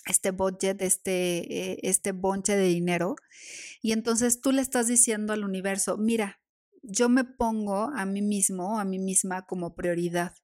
este 0.07 0.31
budget, 0.31 0.83
este, 0.83 1.73
eh, 1.73 1.79
este 1.83 2.12
bonche 2.12 2.55
de 2.55 2.66
dinero, 2.66 3.16
y 3.81 3.92
entonces 3.92 4.42
tú 4.42 4.53
le 4.53 4.61
estás 4.61 4.88
diciendo 4.88 5.33
al 5.33 5.42
universo, 5.42 5.97
mira, 5.97 6.42
yo 6.83 7.09
me 7.09 7.25
pongo 7.25 7.90
a 7.97 8.05
mí 8.05 8.20
mismo, 8.20 8.79
a 8.79 8.85
mí 8.85 8.99
misma 8.99 9.47
como 9.47 9.75
prioridad. 9.75 10.35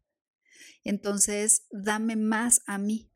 Entonces, 0.85 1.67
dame 1.71 2.17
más 2.17 2.63
a 2.67 2.79
mí. 2.79 3.11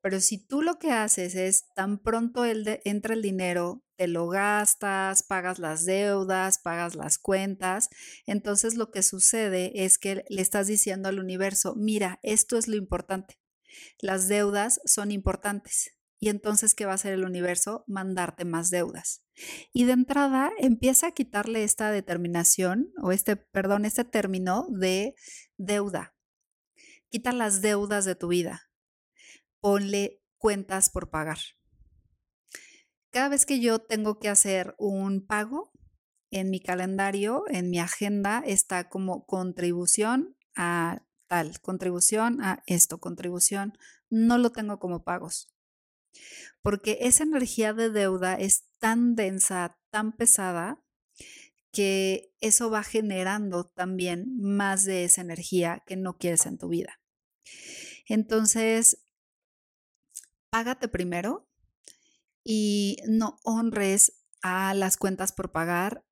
Pero 0.00 0.20
si 0.20 0.38
tú 0.38 0.62
lo 0.62 0.78
que 0.78 0.90
haces 0.90 1.34
es 1.34 1.66
tan 1.74 1.98
pronto 1.98 2.44
el 2.44 2.80
entra 2.84 3.14
el 3.14 3.22
dinero, 3.22 3.84
te 3.96 4.08
lo 4.08 4.28
gastas, 4.28 5.22
pagas 5.22 5.58
las 5.58 5.84
deudas, 5.84 6.58
pagas 6.58 6.94
las 6.94 7.18
cuentas, 7.18 7.88
entonces 8.26 8.74
lo 8.74 8.90
que 8.90 9.02
sucede 9.02 9.84
es 9.84 9.98
que 9.98 10.24
le 10.28 10.42
estás 10.42 10.66
diciendo 10.66 11.08
al 11.08 11.18
universo, 11.18 11.74
mira, 11.76 12.18
esto 12.22 12.56
es 12.56 12.66
lo 12.66 12.76
importante. 12.76 13.38
Las 14.00 14.26
deudas 14.28 14.80
son 14.84 15.10
importantes. 15.12 15.96
Y 16.18 16.28
entonces, 16.28 16.74
¿qué 16.74 16.84
va 16.84 16.92
a 16.92 16.96
hacer 16.96 17.14
el 17.14 17.24
universo? 17.24 17.84
Mandarte 17.86 18.44
más 18.44 18.68
deudas. 18.68 19.22
Y 19.72 19.84
de 19.84 19.92
entrada 19.92 20.50
empieza 20.58 21.08
a 21.08 21.12
quitarle 21.12 21.64
esta 21.64 21.90
determinación 21.90 22.92
o 23.02 23.10
este, 23.10 23.36
perdón, 23.36 23.86
este 23.86 24.04
término 24.04 24.66
de 24.68 25.14
deuda. 25.56 26.14
Quita 27.10 27.32
las 27.32 27.60
deudas 27.60 28.04
de 28.04 28.14
tu 28.14 28.28
vida 28.28 28.70
ponle 29.60 30.22
cuentas 30.38 30.90
por 30.90 31.10
pagar. 31.10 31.38
Cada 33.10 33.28
vez 33.28 33.46
que 33.46 33.60
yo 33.60 33.80
tengo 33.80 34.18
que 34.18 34.28
hacer 34.28 34.74
un 34.78 35.26
pago 35.26 35.72
en 36.30 36.50
mi 36.50 36.60
calendario, 36.60 37.44
en 37.48 37.70
mi 37.70 37.78
agenda, 37.78 38.42
está 38.46 38.88
como 38.88 39.26
contribución 39.26 40.36
a 40.54 41.04
tal, 41.26 41.60
contribución 41.60 42.40
a 42.42 42.62
esto, 42.66 42.98
contribución, 42.98 43.76
no 44.08 44.38
lo 44.38 44.50
tengo 44.50 44.78
como 44.78 45.02
pagos. 45.02 45.52
Porque 46.62 46.98
esa 47.00 47.24
energía 47.24 47.72
de 47.72 47.90
deuda 47.90 48.34
es 48.34 48.68
tan 48.78 49.16
densa, 49.16 49.78
tan 49.90 50.12
pesada, 50.12 50.80
que 51.72 52.32
eso 52.40 52.70
va 52.70 52.82
generando 52.82 53.66
también 53.66 54.36
más 54.40 54.84
de 54.84 55.04
esa 55.04 55.20
energía 55.20 55.82
que 55.86 55.96
no 55.96 56.16
quieres 56.16 56.46
en 56.46 56.58
tu 56.58 56.68
vida. 56.68 56.99
Entonces, 58.06 59.04
págate 60.50 60.88
primero 60.88 61.48
y 62.44 62.96
no 63.06 63.38
honres 63.44 64.24
a 64.42 64.74
las 64.74 64.96
cuentas 64.96 65.32
por 65.32 65.52
pagar. 65.52 66.04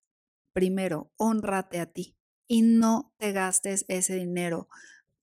Primero, 0.53 1.13
honrate 1.17 1.81
a 1.81 1.87
ti 1.87 2.17
y 2.47 2.63
no 2.63 3.15
te 3.19 3.33
gastes 3.33 3.85
ese 3.89 4.17
dinero. 4.17 4.69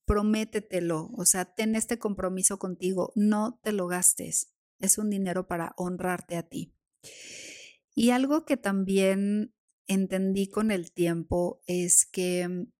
Prométetelo, 0.05 1.09
o 1.17 1.25
sea, 1.25 1.45
ten 1.45 1.75
este 1.75 1.97
compromiso 1.97 2.59
contigo, 2.59 3.11
no 3.15 3.59
te 3.63 3.71
lo 3.71 3.87
gastes. 3.87 4.53
Es 4.79 4.97
un 4.97 5.09
dinero 5.09 5.47
para 5.47 5.73
honrarte 5.77 6.37
a 6.37 6.43
ti. 6.43 6.73
Y 7.95 8.11
algo 8.11 8.45
que 8.45 8.57
también 8.57 9.55
entendí 9.87 10.47
con 10.47 10.71
el 10.71 10.91
tiempo 10.91 11.61
es 11.65 12.05
que 12.05 12.47
mm, 12.47 12.71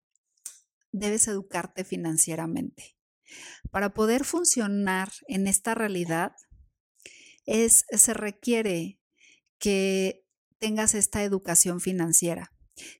debes 0.91 1.28
educarte 1.28 1.84
financieramente. 1.84 2.94
Para 3.71 3.93
poder 3.93 4.25
funcionar 4.25 5.11
en 5.27 5.47
esta 5.47 5.75
realidad, 5.75 6.33
es, 7.45 7.85
se 7.89 8.13
requiere 8.13 8.99
que 9.59 10.25
tengas 10.59 10.95
esta 10.95 11.23
educación 11.23 11.79
financiera, 11.79 12.51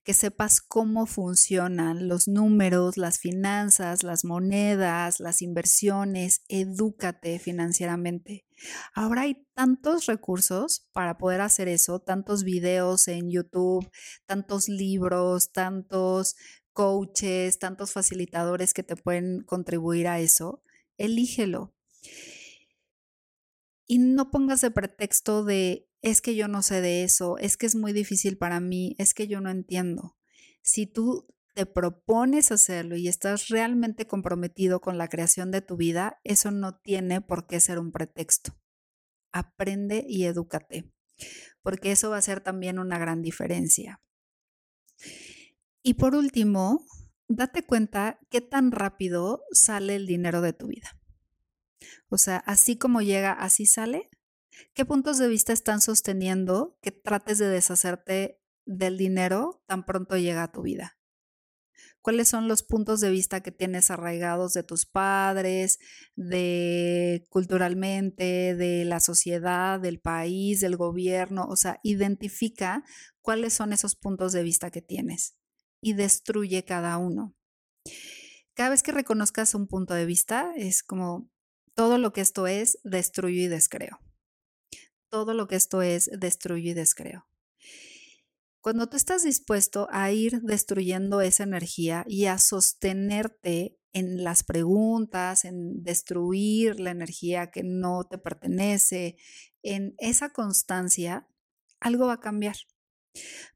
que 0.04 0.14
sepas 0.14 0.62
cómo 0.62 1.06
funcionan 1.06 2.08
los 2.08 2.28
números, 2.28 2.98
las 2.98 3.20
finanzas, 3.20 4.04
las 4.04 4.24
monedas, 4.24 5.20
las 5.20 5.42
inversiones, 5.42 6.44
edúcate 6.48 7.40
financieramente. 7.40 8.46
Ahora 8.94 9.24
hay 9.24 9.46
tantos 9.54 10.06
recursos 10.06 10.88
para 10.94 11.18
poder 11.18 11.42
hacer 11.42 11.68
eso, 11.68 12.00
tantos 12.00 12.44
videos 12.44 13.08
en 13.08 13.30
YouTube, 13.30 13.90
tantos 14.26 14.70
libros, 14.70 15.52
tantos 15.52 16.36
coaches, 16.76 17.58
tantos 17.58 17.94
facilitadores 17.94 18.74
que 18.74 18.84
te 18.84 18.98
pueden 18.98 19.42
contribuir 19.44 20.10
a 20.10 20.20
eso, 20.20 20.62
elígelo. 20.98 21.74
Y 23.88 24.00
no 24.00 24.30
pongas 24.30 24.60
de 24.60 24.72
pretexto 24.72 25.46
de, 25.46 25.88
es 26.02 26.22
que 26.22 26.36
yo 26.36 26.50
no 26.50 26.62
sé 26.62 26.82
de 26.82 27.04
eso, 27.04 27.38
es 27.38 27.56
que 27.56 27.66
es 27.66 27.76
muy 27.76 27.94
difícil 27.94 28.38
para 28.38 28.60
mí, 28.60 28.94
es 29.00 29.14
que 29.14 29.28
yo 29.28 29.40
no 29.40 29.50
entiendo. 29.50 30.18
Si 30.64 30.86
tú 30.86 31.34
te 31.54 31.66
propones 31.66 32.52
hacerlo 32.52 32.98
y 32.98 33.08
estás 33.08 33.48
realmente 33.48 34.06
comprometido 34.06 34.82
con 34.82 34.98
la 34.98 35.08
creación 35.08 35.52
de 35.52 35.62
tu 35.62 35.78
vida, 35.78 36.20
eso 36.26 36.52
no 36.52 36.78
tiene 36.78 37.22
por 37.22 37.48
qué 37.48 37.62
ser 37.62 37.80
un 37.80 37.94
pretexto. 37.94 38.54
Aprende 39.32 40.06
y 40.06 40.26
edúcate, 40.26 40.92
porque 41.62 41.94
eso 41.94 42.10
va 42.10 42.18
a 42.18 42.22
ser 42.22 42.42
también 42.42 42.80
una 42.80 43.00
gran 43.00 43.22
diferencia. 43.22 44.02
Y 45.88 45.94
por 45.94 46.16
último, 46.16 46.84
date 47.28 47.64
cuenta 47.64 48.20
qué 48.32 48.42
tan 48.42 48.72
rápido 48.72 49.44
sale 49.52 49.96
el 49.96 50.08
dinero 50.08 50.42
de 50.42 50.52
tu 50.52 50.66
vida. 50.66 51.00
O 52.10 52.18
sea, 52.18 52.38
así 52.38 52.76
como 52.76 53.04
llega, 53.04 53.34
así 53.34 53.68
sale. 53.68 54.10
¿Qué 54.74 54.84
puntos 54.84 55.20
de 55.20 55.28
vista 55.28 55.54
están 55.54 55.82
sosteniendo 55.82 56.80
que 56.82 56.90
trates 56.90 57.38
de 57.38 57.50
deshacerte 57.50 58.42
del 58.66 58.98
dinero 58.98 59.64
tan 59.68 59.86
pronto 59.86 60.18
llega 60.18 60.42
a 60.42 60.52
tu 60.52 60.64
vida? 60.64 60.98
¿Cuáles 62.02 62.30
son 62.30 62.48
los 62.48 62.64
puntos 62.64 63.00
de 63.00 63.12
vista 63.12 63.42
que 63.42 63.52
tienes 63.52 63.92
arraigados 63.92 64.54
de 64.54 64.64
tus 64.64 64.88
padres, 64.88 65.78
de 66.16 67.28
culturalmente, 67.30 68.56
de 68.56 68.86
la 68.86 69.00
sociedad, 69.00 69.80
del 69.80 70.00
país, 70.00 70.62
del 70.62 70.78
gobierno? 70.78 71.46
O 71.48 71.56
sea, 71.56 71.80
identifica 71.84 72.84
cuáles 73.22 73.54
son 73.54 73.72
esos 73.72 73.96
puntos 73.96 74.32
de 74.32 74.42
vista 74.42 74.72
que 74.72 74.82
tienes 74.82 75.38
y 75.82 75.94
destruye 75.94 76.64
cada 76.66 76.98
uno. 76.98 77.36
Cada 78.54 78.70
vez 78.70 78.84
que 78.84 78.92
reconozcas 78.92 79.54
un 79.56 79.68
punto 79.68 79.94
de 79.94 80.06
vista, 80.06 80.54
es 80.56 80.82
como 80.82 81.30
todo 81.74 81.98
lo 81.98 82.14
que 82.14 82.22
esto 82.22 82.48
es, 82.48 82.80
destruyo 82.84 83.42
y 83.42 83.48
descreo. 83.48 84.00
Todo 85.10 85.34
lo 85.34 85.48
que 85.48 85.56
esto 85.56 85.82
es, 85.82 86.10
destruyo 86.18 86.72
y 86.72 86.74
descreo. 86.74 87.28
Cuando 88.62 88.88
tú 88.88 88.98
estás 88.98 89.24
dispuesto 89.24 89.88
a 89.92 90.12
ir 90.12 90.42
destruyendo 90.42 91.22
esa 91.22 91.44
energía 91.44 92.04
y 92.08 92.26
a 92.26 92.40
sostenerte 92.40 93.78
en 93.94 94.24
las 94.24 94.44
preguntas, 94.44 95.46
en 95.46 95.84
destruir 95.84 96.80
la 96.80 96.92
energía 96.92 97.52
que 97.52 97.62
no 97.64 98.06
te 98.06 98.18
pertenece, 98.18 99.18
en 99.62 99.96
esa 100.00 100.32
constancia, 100.32 101.28
algo 101.80 102.08
va 102.08 102.14
a 102.14 102.20
cambiar. 102.20 102.56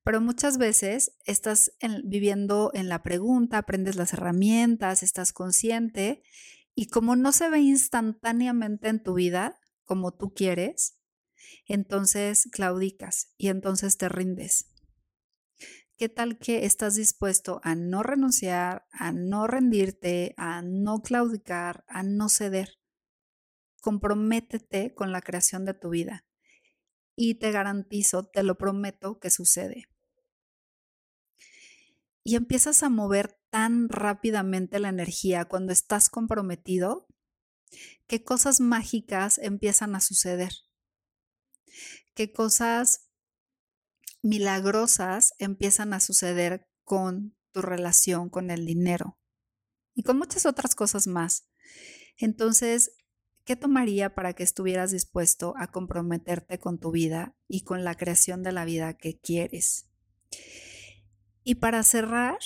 Pero 0.04 0.22
muchas 0.22 0.58
veces 0.58 1.16
estás 1.26 1.72
viviendo 2.04 2.72
en 2.74 2.90
la 2.90 3.04
pregunta, 3.04 3.58
aprendes 3.58 3.96
las 3.96 4.14
herramientas, 4.14 5.04
estás 5.04 5.34
consciente 5.34 6.24
y 6.76 6.88
como 6.88 7.16
no 7.16 7.32
se 7.32 7.50
ve 7.50 7.60
instantáneamente 7.60 8.90
en 8.90 9.04
tu 9.04 9.14
vida 9.14 9.60
como 9.84 10.14
tú 10.14 10.34
quieres, 10.34 10.98
entonces 11.66 12.48
claudicas 12.52 13.34
y 13.38 13.50
entonces 13.50 13.98
te 13.98 14.08
rindes. 14.08 14.72
¿Qué 15.98 16.08
tal 16.08 16.38
que 16.38 16.66
estás 16.66 16.96
dispuesto 16.96 17.60
a 17.64 17.76
no 17.76 18.04
renunciar, 18.04 18.86
a 18.92 19.12
no 19.12 19.48
rendirte, 19.48 20.34
a 20.38 20.62
no 20.62 21.02
claudicar, 21.02 21.84
a 21.90 22.04
no 22.04 22.30
ceder? 22.30 22.80
Comprométete 23.82 24.94
con 24.94 25.12
la 25.12 25.22
creación 25.22 25.66
de 25.66 25.74
tu 25.74 25.90
vida 25.90 26.29
y 27.22 27.36
te 27.36 27.52
garantizo, 27.52 28.24
te 28.24 28.44
lo 28.44 28.58
prometo 28.58 29.20
que 29.20 29.30
sucede. 29.30 29.90
Y 32.24 32.38
empiezas 32.38 32.82
a 32.82 32.88
mover 32.88 33.38
tan 33.50 33.90
rápidamente 33.90 34.80
la 34.80 34.88
energía 34.88 35.44
cuando 35.44 35.74
estás 35.74 36.10
comprometido 36.10 37.08
que 38.08 38.24
cosas 38.24 38.62
mágicas 38.62 39.38
empiezan 39.38 39.96
a 39.96 40.00
suceder. 40.00 40.54
Que 42.14 42.32
cosas 42.32 43.10
milagrosas 44.22 45.34
empiezan 45.40 45.92
a 45.92 46.00
suceder 46.00 46.70
con 46.86 47.36
tu 47.52 47.62
relación 47.62 48.30
con 48.30 48.50
el 48.50 48.66
dinero 48.66 49.20
y 49.94 50.04
con 50.04 50.18
muchas 50.18 50.46
otras 50.46 50.74
cosas 50.74 51.06
más. 51.06 51.50
Entonces, 52.16 52.94
¿qué 53.50 53.56
tomaría 53.56 54.14
para 54.14 54.34
que 54.34 54.44
estuvieras 54.44 54.92
dispuesto 54.92 55.56
a 55.58 55.72
comprometerte 55.72 56.60
con 56.60 56.78
tu 56.78 56.92
vida 56.92 57.34
y 57.48 57.62
con 57.62 57.84
la 57.84 57.96
creación 57.96 58.44
de 58.44 58.52
la 58.52 58.64
vida 58.64 58.94
que 58.94 59.18
quieres? 59.18 59.90
Y 61.44 61.56
para 61.56 61.82
cerrar, 61.82 62.38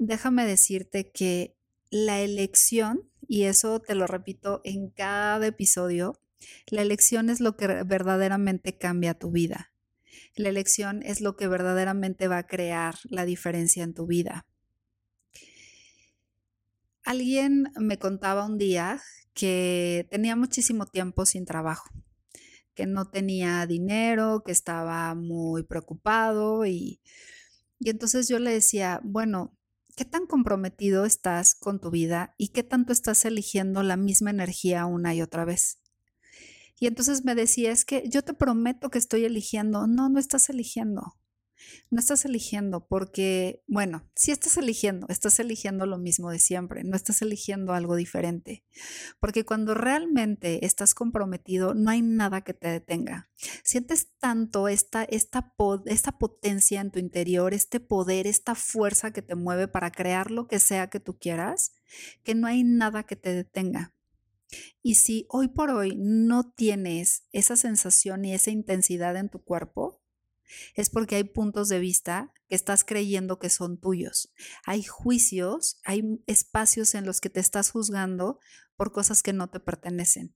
déjame 0.00 0.44
decirte 0.46 1.12
que 1.12 1.56
la 1.90 2.18
elección, 2.22 3.08
y 3.28 3.44
eso 3.44 3.78
te 3.78 3.94
lo 3.94 4.08
repito 4.08 4.62
en 4.64 4.90
cada 4.90 5.46
episodio, 5.46 6.20
la 6.66 6.82
elección 6.82 7.30
es 7.30 7.38
lo 7.38 7.56
que 7.56 7.68
verdaderamente 7.84 8.76
cambia 8.76 9.14
tu 9.14 9.30
vida. 9.30 9.70
La 10.34 10.48
elección 10.48 11.04
es 11.04 11.20
lo 11.20 11.36
que 11.36 11.46
verdaderamente 11.46 12.26
va 12.26 12.38
a 12.38 12.48
crear 12.48 12.96
la 13.04 13.24
diferencia 13.24 13.84
en 13.84 13.94
tu 13.94 14.08
vida. 14.08 14.44
Alguien 17.04 17.70
me 17.78 18.00
contaba 18.00 18.44
un 18.44 18.58
día 18.58 19.00
que 19.36 20.08
tenía 20.10 20.34
muchísimo 20.34 20.86
tiempo 20.86 21.26
sin 21.26 21.44
trabajo, 21.44 21.90
que 22.74 22.86
no 22.86 23.10
tenía 23.10 23.66
dinero, 23.66 24.42
que 24.44 24.50
estaba 24.50 25.14
muy 25.14 25.62
preocupado 25.62 26.64
y, 26.64 27.02
y 27.78 27.90
entonces 27.90 28.28
yo 28.28 28.38
le 28.38 28.50
decía, 28.50 29.00
bueno, 29.04 29.54
¿qué 29.94 30.06
tan 30.06 30.26
comprometido 30.26 31.04
estás 31.04 31.54
con 31.54 31.80
tu 31.80 31.90
vida 31.90 32.34
y 32.38 32.48
qué 32.48 32.62
tanto 32.62 32.94
estás 32.94 33.26
eligiendo 33.26 33.82
la 33.82 33.98
misma 33.98 34.30
energía 34.30 34.86
una 34.86 35.14
y 35.14 35.20
otra 35.20 35.44
vez? 35.44 35.80
Y 36.80 36.86
entonces 36.86 37.24
me 37.24 37.34
decía, 37.34 37.72
es 37.72 37.84
que 37.84 38.08
yo 38.08 38.22
te 38.22 38.32
prometo 38.32 38.90
que 38.90 38.98
estoy 38.98 39.24
eligiendo. 39.24 39.86
No, 39.86 40.08
no 40.08 40.18
estás 40.18 40.48
eligiendo. 40.50 41.14
No 41.90 42.00
estás 42.00 42.24
eligiendo 42.24 42.86
porque, 42.86 43.62
bueno, 43.66 44.08
si 44.14 44.30
estás 44.30 44.56
eligiendo, 44.56 45.06
estás 45.08 45.38
eligiendo 45.40 45.86
lo 45.86 45.98
mismo 45.98 46.30
de 46.30 46.38
siempre, 46.38 46.84
no 46.84 46.96
estás 46.96 47.22
eligiendo 47.22 47.72
algo 47.72 47.96
diferente. 47.96 48.64
Porque 49.20 49.44
cuando 49.44 49.74
realmente 49.74 50.64
estás 50.66 50.94
comprometido, 50.94 51.74
no 51.74 51.90
hay 51.90 52.02
nada 52.02 52.42
que 52.42 52.54
te 52.54 52.68
detenga. 52.68 53.30
Sientes 53.64 54.08
tanto 54.18 54.68
esta, 54.68 55.04
esta, 55.04 55.52
esta 55.86 56.18
potencia 56.18 56.80
en 56.80 56.90
tu 56.90 56.98
interior, 56.98 57.54
este 57.54 57.80
poder, 57.80 58.26
esta 58.26 58.54
fuerza 58.54 59.12
que 59.12 59.22
te 59.22 59.34
mueve 59.34 59.68
para 59.68 59.90
crear 59.90 60.30
lo 60.30 60.46
que 60.46 60.58
sea 60.58 60.88
que 60.88 61.00
tú 61.00 61.18
quieras, 61.18 61.72
que 62.22 62.34
no 62.34 62.46
hay 62.46 62.64
nada 62.64 63.04
que 63.04 63.16
te 63.16 63.32
detenga. 63.32 63.94
Y 64.82 64.96
si 64.96 65.26
hoy 65.28 65.48
por 65.48 65.70
hoy 65.70 65.96
no 65.96 66.52
tienes 66.52 67.24
esa 67.32 67.56
sensación 67.56 68.24
y 68.24 68.32
esa 68.32 68.50
intensidad 68.50 69.16
en 69.16 69.28
tu 69.28 69.42
cuerpo, 69.42 70.02
es 70.74 70.90
porque 70.90 71.16
hay 71.16 71.24
puntos 71.24 71.68
de 71.68 71.78
vista 71.78 72.32
que 72.48 72.54
estás 72.54 72.84
creyendo 72.84 73.38
que 73.38 73.50
son 73.50 73.78
tuyos. 73.78 74.32
Hay 74.64 74.82
juicios, 74.82 75.80
hay 75.84 76.20
espacios 76.26 76.94
en 76.94 77.06
los 77.06 77.20
que 77.20 77.30
te 77.30 77.40
estás 77.40 77.70
juzgando 77.70 78.38
por 78.76 78.92
cosas 78.92 79.22
que 79.22 79.32
no 79.32 79.48
te 79.48 79.60
pertenecen, 79.60 80.34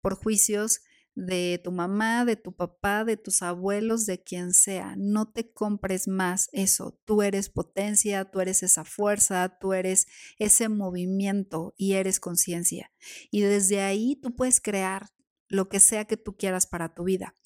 por 0.00 0.14
juicios 0.14 0.80
de 1.14 1.60
tu 1.62 1.72
mamá, 1.72 2.24
de 2.24 2.36
tu 2.36 2.54
papá, 2.54 3.04
de 3.04 3.16
tus 3.16 3.42
abuelos, 3.42 4.06
de 4.06 4.22
quien 4.22 4.54
sea. 4.54 4.94
No 4.96 5.30
te 5.30 5.52
compres 5.52 6.08
más 6.08 6.48
eso. 6.52 6.98
Tú 7.04 7.22
eres 7.22 7.50
potencia, 7.50 8.24
tú 8.30 8.40
eres 8.40 8.62
esa 8.62 8.84
fuerza, 8.84 9.58
tú 9.60 9.74
eres 9.74 10.06
ese 10.38 10.68
movimiento 10.68 11.74
y 11.76 11.92
eres 11.92 12.18
conciencia. 12.18 12.92
Y 13.30 13.42
desde 13.42 13.82
ahí 13.82 14.16
tú 14.16 14.34
puedes 14.34 14.60
crear 14.60 15.10
lo 15.52 15.68
que 15.68 15.80
sea 15.80 16.06
que 16.06 16.16
tú 16.16 16.36
quieras 16.36 16.66
para 16.66 16.94
tu 16.94 17.04
vida. 17.04 17.36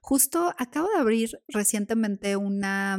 Justo 0.00 0.54
acabo 0.58 0.88
de 0.88 0.98
abrir 0.98 1.30
recientemente 1.48 2.36
una, 2.36 2.98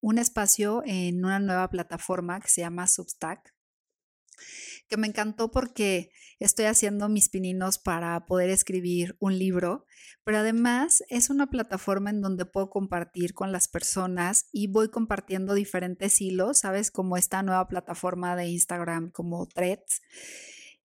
un 0.00 0.18
espacio 0.18 0.82
en 0.86 1.24
una 1.24 1.40
nueva 1.40 1.68
plataforma 1.68 2.40
que 2.40 2.48
se 2.48 2.62
llama 2.62 2.86
Substack 2.86 3.54
que 4.88 4.96
me 4.96 5.06
encantó 5.06 5.50
porque 5.50 6.10
estoy 6.38 6.66
haciendo 6.66 7.08
mis 7.08 7.28
pininos 7.28 7.78
para 7.78 8.26
poder 8.26 8.50
escribir 8.50 9.16
un 9.18 9.38
libro, 9.38 9.86
pero 10.24 10.38
además 10.38 11.02
es 11.08 11.30
una 11.30 11.48
plataforma 11.48 12.10
en 12.10 12.20
donde 12.20 12.44
puedo 12.44 12.70
compartir 12.70 13.34
con 13.34 13.52
las 13.52 13.68
personas 13.68 14.48
y 14.52 14.66
voy 14.66 14.90
compartiendo 14.90 15.54
diferentes 15.54 16.20
hilos, 16.20 16.58
¿sabes? 16.58 16.90
Como 16.90 17.16
esta 17.16 17.42
nueva 17.42 17.68
plataforma 17.68 18.36
de 18.36 18.48
Instagram 18.48 19.10
como 19.10 19.46
Threads 19.46 20.02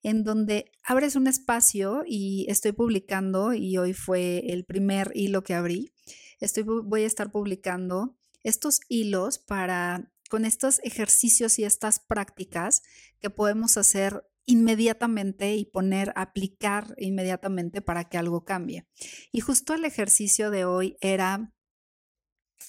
en 0.03 0.23
donde 0.23 0.71
abres 0.83 1.15
un 1.15 1.27
espacio 1.27 2.03
y 2.05 2.45
estoy 2.49 2.71
publicando, 2.71 3.53
y 3.53 3.77
hoy 3.77 3.93
fue 3.93 4.51
el 4.51 4.65
primer 4.65 5.11
hilo 5.13 5.43
que 5.43 5.53
abrí, 5.53 5.93
estoy, 6.39 6.63
voy 6.63 7.03
a 7.03 7.07
estar 7.07 7.31
publicando 7.31 8.17
estos 8.43 8.79
hilos 8.87 9.39
para 9.39 10.11
con 10.29 10.45
estos 10.45 10.79
ejercicios 10.83 11.59
y 11.59 11.63
estas 11.63 11.99
prácticas 11.99 12.83
que 13.19 13.29
podemos 13.31 13.77
hacer 13.77 14.23
inmediatamente 14.45 15.55
y 15.55 15.65
poner, 15.65 16.13
aplicar 16.15 16.95
inmediatamente 16.97 17.81
para 17.81 18.05
que 18.05 18.17
algo 18.17 18.45
cambie. 18.45 18.87
Y 19.31 19.41
justo 19.41 19.73
el 19.73 19.85
ejercicio 19.85 20.49
de 20.49 20.65
hoy 20.65 20.97
era, 21.01 21.53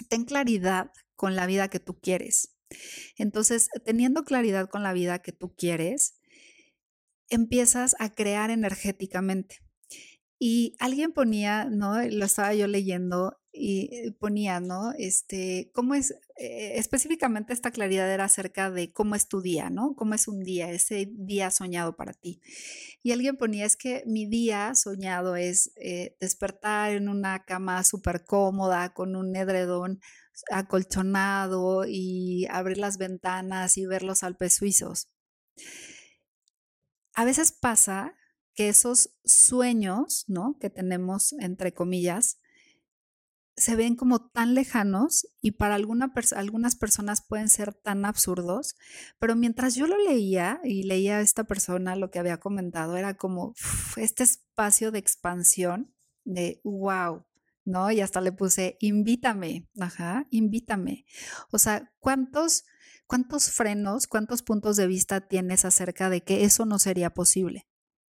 ten 0.08 0.24
claridad 0.24 0.90
con 1.16 1.36
la 1.36 1.46
vida 1.46 1.68
que 1.68 1.80
tú 1.80 2.00
quieres. 2.00 2.56
Entonces, 3.16 3.68
teniendo 3.84 4.24
claridad 4.24 4.68
con 4.68 4.82
la 4.82 4.92
vida 4.92 5.20
que 5.20 5.32
tú 5.32 5.54
quieres, 5.54 6.19
empiezas 7.30 7.96
a 7.98 8.10
crear 8.10 8.50
energéticamente. 8.50 9.60
Y 10.38 10.74
alguien 10.78 11.12
ponía, 11.12 11.66
¿no? 11.66 12.02
Lo 12.02 12.24
estaba 12.24 12.54
yo 12.54 12.66
leyendo 12.66 13.40
y 13.52 14.12
ponía, 14.12 14.60
¿no? 14.60 14.92
Este, 14.96 15.70
¿cómo 15.74 15.94
es? 15.94 16.12
Eh, 16.36 16.78
específicamente 16.78 17.52
esta 17.52 17.72
claridad 17.72 18.10
era 18.10 18.24
acerca 18.24 18.70
de 18.70 18.92
cómo 18.92 19.16
es 19.16 19.28
tu 19.28 19.42
día, 19.42 19.70
¿no? 19.70 19.94
¿Cómo 19.96 20.14
es 20.14 20.28
un 20.28 20.40
día, 20.42 20.70
ese 20.70 21.08
día 21.10 21.50
soñado 21.50 21.96
para 21.96 22.12
ti? 22.12 22.40
Y 23.02 23.12
alguien 23.12 23.36
ponía, 23.36 23.66
es 23.66 23.76
que 23.76 24.02
mi 24.06 24.26
día 24.26 24.74
soñado 24.74 25.36
es 25.36 25.72
eh, 25.76 26.16
despertar 26.20 26.92
en 26.92 27.08
una 27.08 27.44
cama 27.44 27.82
súper 27.84 28.24
cómoda, 28.24 28.94
con 28.94 29.16
un 29.16 29.36
edredón 29.36 30.00
acolchonado 30.50 31.84
y 31.86 32.46
abrir 32.50 32.78
las 32.78 32.98
ventanas 32.98 33.76
y 33.76 33.86
ver 33.86 34.02
los 34.02 34.22
Alpes 34.22 34.54
suizos. 34.54 35.10
A 37.20 37.24
veces 37.26 37.52
pasa 37.52 38.14
que 38.54 38.70
esos 38.70 39.10
sueños, 39.26 40.24
¿no? 40.26 40.56
Que 40.58 40.70
tenemos, 40.70 41.34
entre 41.34 41.74
comillas, 41.74 42.38
se 43.56 43.76
ven 43.76 43.94
como 43.94 44.30
tan 44.30 44.54
lejanos 44.54 45.28
y 45.42 45.50
para 45.50 45.74
algunas 45.74 46.76
personas 46.76 47.20
pueden 47.20 47.50
ser 47.50 47.74
tan 47.74 48.06
absurdos, 48.06 48.74
pero 49.18 49.36
mientras 49.36 49.74
yo 49.74 49.86
lo 49.86 49.98
leía 49.98 50.62
y 50.64 50.84
leía 50.84 51.18
a 51.18 51.20
esta 51.20 51.44
persona 51.44 51.94
lo 51.94 52.10
que 52.10 52.20
había 52.20 52.40
comentado, 52.40 52.96
era 52.96 53.18
como 53.18 53.52
este 53.98 54.22
espacio 54.22 54.90
de 54.90 55.00
expansión 55.00 55.94
de 56.24 56.62
wow, 56.64 57.26
¿no? 57.66 57.90
Y 57.90 58.00
hasta 58.00 58.22
le 58.22 58.32
puse, 58.32 58.78
invítame, 58.80 59.68
ajá, 59.78 60.26
invítame. 60.30 61.04
O 61.50 61.58
sea, 61.58 61.92
¿cuántos, 61.98 62.64
cuántos 63.10 63.50
frenos, 63.50 64.06
cuántos 64.06 64.42
puntos 64.44 64.76
de 64.76 64.86
vista 64.86 65.26
tienes 65.26 65.64
acerca 65.64 66.10
de 66.10 66.20
que 66.22 66.44
eso 66.44 66.64
no 66.64 66.78
sería 66.78 67.10
posible? 67.10 67.66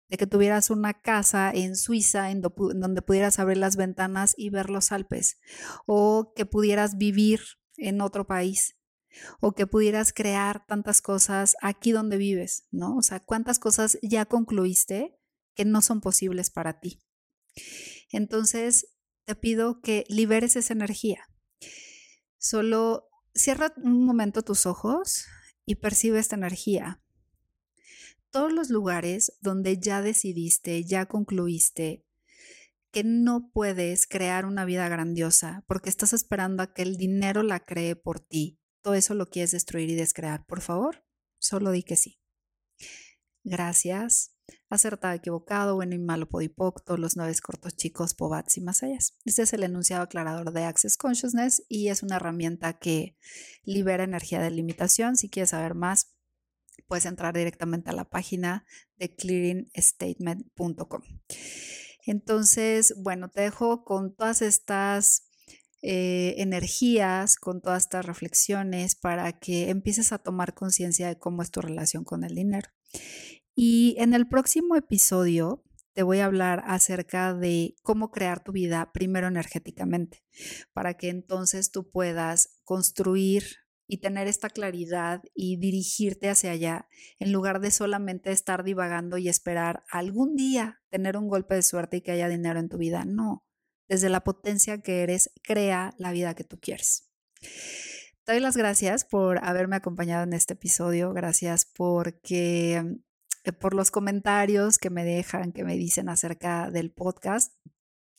de 0.07 0.17
que 0.17 0.27
tuvieras 0.27 0.69
una 0.69 1.01
casa 1.01 1.51
en 1.53 1.77
Suiza 1.77 2.31
en 2.31 2.41
donde 2.41 3.01
pudieras 3.01 3.39
abrir 3.39 3.55
las 3.55 3.77
ventanas 3.77 4.33
y 4.35 4.49
ver 4.49 4.69
los 4.69 4.91
Alpes, 4.91 5.37
o 5.85 6.33
que 6.35 6.45
pudieras 6.45 6.97
vivir 6.97 7.39
en 7.77 8.01
otro 8.01 8.27
país, 8.27 8.75
o 9.39 9.53
que 9.53 9.67
pudieras 9.67 10.11
crear 10.11 10.65
tantas 10.67 11.01
cosas 11.01 11.55
aquí 11.61 11.93
donde 11.93 12.17
vives, 12.17 12.67
¿no? 12.71 12.97
O 12.97 13.01
sea, 13.01 13.21
cuántas 13.21 13.57
cosas 13.57 13.97
ya 14.01 14.25
concluiste 14.25 15.17
que 15.55 15.63
no 15.63 15.81
son 15.81 16.01
posibles 16.01 16.49
para 16.51 16.81
ti. 16.81 16.99
Entonces, 18.11 18.87
te 19.23 19.35
pido 19.35 19.79
que 19.79 20.03
liberes 20.09 20.57
esa 20.57 20.73
energía. 20.73 21.21
Solo 22.37 23.10
cierra 23.33 23.73
un 23.77 24.05
momento 24.05 24.41
tus 24.41 24.65
ojos 24.65 25.25
y 25.65 25.75
percibe 25.75 26.19
esta 26.19 26.35
energía 26.35 27.01
todos 28.31 28.51
los 28.51 28.69
lugares 28.69 29.37
donde 29.41 29.77
ya 29.77 30.01
decidiste, 30.01 30.83
ya 30.83 31.05
concluiste 31.05 32.05
que 32.91 33.03
no 33.03 33.51
puedes 33.53 34.07
crear 34.07 34.45
una 34.45 34.65
vida 34.65 34.89
grandiosa 34.89 35.63
porque 35.67 35.89
estás 35.89 36.13
esperando 36.13 36.63
a 36.63 36.73
que 36.73 36.81
el 36.81 36.97
dinero 36.97 37.43
la 37.43 37.59
cree 37.59 37.95
por 37.95 38.19
ti. 38.19 38.59
Todo 38.81 38.95
eso 38.95 39.13
lo 39.13 39.29
quieres 39.29 39.51
destruir 39.51 39.89
y 39.89 39.95
descrear. 39.95 40.45
Por 40.45 40.61
favor, 40.61 41.05
solo 41.39 41.71
di 41.71 41.83
que 41.83 41.95
sí. 41.95 42.19
Gracias. 43.43 44.33
Acertado, 44.69 45.13
equivocado, 45.13 45.75
bueno 45.75 45.95
y 45.95 45.99
malo, 45.99 46.27
podipocto, 46.27 46.97
los 46.97 47.17
nueve 47.17 47.33
cortos 47.41 47.75
chicos, 47.75 48.13
pobats 48.13 48.57
y 48.57 48.61
más 48.61 48.83
allá. 48.83 48.97
Este 49.25 49.41
es 49.41 49.53
el 49.53 49.63
enunciado 49.63 50.03
aclarador 50.03 50.51
de 50.53 50.63
Access 50.63 50.97
Consciousness 50.97 51.63
y 51.67 51.89
es 51.89 52.03
una 52.03 52.17
herramienta 52.17 52.73
que 52.73 53.17
libera 53.63 54.03
energía 54.03 54.41
de 54.41 54.51
limitación. 54.51 55.15
Si 55.15 55.29
quieres 55.29 55.51
saber 55.51 55.75
más, 55.75 56.15
puedes 56.87 57.05
entrar 57.05 57.35
directamente 57.35 57.89
a 57.89 57.93
la 57.93 58.05
página 58.05 58.65
de 58.97 59.15
clearingstatement.com. 59.15 61.01
Entonces, 62.05 62.95
bueno, 62.97 63.29
te 63.29 63.41
dejo 63.41 63.83
con 63.83 64.15
todas 64.15 64.41
estas 64.41 65.27
eh, 65.83 66.35
energías, 66.37 67.37
con 67.37 67.61
todas 67.61 67.83
estas 67.83 68.05
reflexiones 68.05 68.95
para 68.95 69.39
que 69.39 69.69
empieces 69.69 70.11
a 70.11 70.19
tomar 70.19 70.53
conciencia 70.53 71.07
de 71.07 71.17
cómo 71.17 71.41
es 71.41 71.51
tu 71.51 71.61
relación 71.61 72.03
con 72.03 72.23
el 72.23 72.35
dinero. 72.35 72.69
Y 73.55 73.95
en 73.99 74.13
el 74.13 74.27
próximo 74.27 74.75
episodio 74.75 75.63
te 75.93 76.03
voy 76.03 76.19
a 76.19 76.25
hablar 76.25 76.63
acerca 76.65 77.33
de 77.33 77.75
cómo 77.81 78.11
crear 78.11 78.43
tu 78.43 78.51
vida 78.51 78.91
primero 78.93 79.27
energéticamente, 79.27 80.23
para 80.73 80.95
que 80.95 81.09
entonces 81.09 81.71
tú 81.71 81.89
puedas 81.89 82.59
construir 82.63 83.43
y 83.87 83.97
tener 83.97 84.27
esta 84.27 84.49
claridad 84.49 85.21
y 85.35 85.57
dirigirte 85.57 86.29
hacia 86.29 86.51
allá, 86.51 86.87
en 87.19 87.33
lugar 87.33 87.59
de 87.59 87.71
solamente 87.71 88.31
estar 88.31 88.63
divagando 88.63 89.17
y 89.17 89.27
esperar 89.27 89.83
algún 89.91 90.35
día 90.37 90.81
tener 90.89 91.17
un 91.17 91.27
golpe 91.27 91.55
de 91.55 91.61
suerte 91.61 91.97
y 91.97 92.01
que 92.01 92.11
haya 92.11 92.29
dinero 92.29 92.59
en 92.59 92.69
tu 92.69 92.77
vida. 92.77 93.03
No, 93.03 93.45
desde 93.89 94.07
la 94.07 94.23
potencia 94.23 94.81
que 94.81 95.03
eres, 95.03 95.31
crea 95.43 95.93
la 95.97 96.13
vida 96.13 96.35
que 96.35 96.45
tú 96.45 96.57
quieres. 96.57 97.11
Te 98.23 98.31
doy 98.31 98.39
las 98.39 98.55
gracias 98.55 99.03
por 99.03 99.43
haberme 99.43 99.75
acompañado 99.75 100.23
en 100.23 100.31
este 100.31 100.53
episodio, 100.53 101.11
gracias 101.11 101.65
porque 101.65 102.81
por 103.59 103.73
los 103.73 103.91
comentarios 103.91 104.77
que 104.77 104.89
me 104.89 105.03
dejan, 105.03 105.51
que 105.51 105.63
me 105.63 105.77
dicen 105.77 106.09
acerca 106.09 106.69
del 106.69 106.91
podcast. 106.91 107.53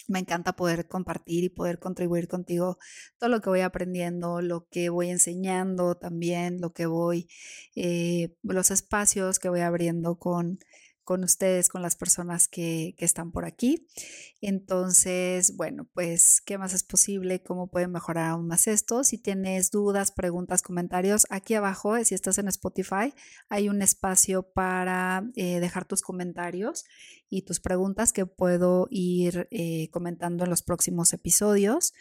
Me 0.09 0.19
encanta 0.19 0.55
poder 0.55 0.89
compartir 0.89 1.45
y 1.45 1.49
poder 1.49 1.79
contribuir 1.79 2.27
contigo 2.27 2.79
todo 3.19 3.31
lo 3.31 3.41
que 3.41 3.51
voy 3.51 3.61
aprendiendo, 3.61 4.43
lo 4.43 4.67
que 4.69 4.89
voy 4.89 5.11
enseñando 5.11 5.97
también, 5.97 6.61
lo 6.61 6.73
que 6.73 6.87
voy, 6.87 7.29
eh, 7.77 8.35
los 8.43 8.73
espacios 8.73 9.39
que 9.39 9.49
voy 9.49 9.61
abriendo 9.61 10.19
con 10.19 10.59
con 11.05 11.25
ustedes, 11.25 11.69
con 11.69 11.83
las 11.83 11.97
personas 11.97 12.49
que, 12.49 12.95
están 12.99 13.33
por 13.33 13.45
aquí. 13.45 13.89
Entonces, 14.41 15.57
bueno, 15.57 15.89
pues, 15.93 16.41
¿qué 16.41 16.57
más 16.59 16.73
es 16.73 16.85
posible? 16.85 17.43
¿Cómo 17.43 17.69
pueden 17.69 17.91
mejorar 17.91 18.31
aún 18.31 18.47
más 18.47 18.69
esto? 18.69 19.03
Si 19.03 19.19
tienes 19.19 19.71
dudas, 19.71 20.13
preguntas, 20.13 20.63
comentarios, 20.63 21.27
aquí 21.31 21.55
abajo, 21.55 22.03
si 22.05 22.15
estás 22.15 22.39
en 22.39 22.49
Spotify, 22.49 23.13
hay 23.49 23.69
un 23.69 23.83
espacio 23.83 24.43
para 24.43 25.25
eh, 25.35 25.59
dejar 25.61 25.85
tus 25.85 26.03
comentarios 26.03 26.85
y 27.29 27.43
tus 27.43 27.61
preguntas 27.61 28.13
que 28.13 28.27
puedo 28.27 28.87
ir 28.91 29.49
eh, 29.51 29.89
comentando 29.91 30.45
en 30.45 30.51
los 30.51 30.63
próximos 30.63 31.13
episodios. 31.13 31.93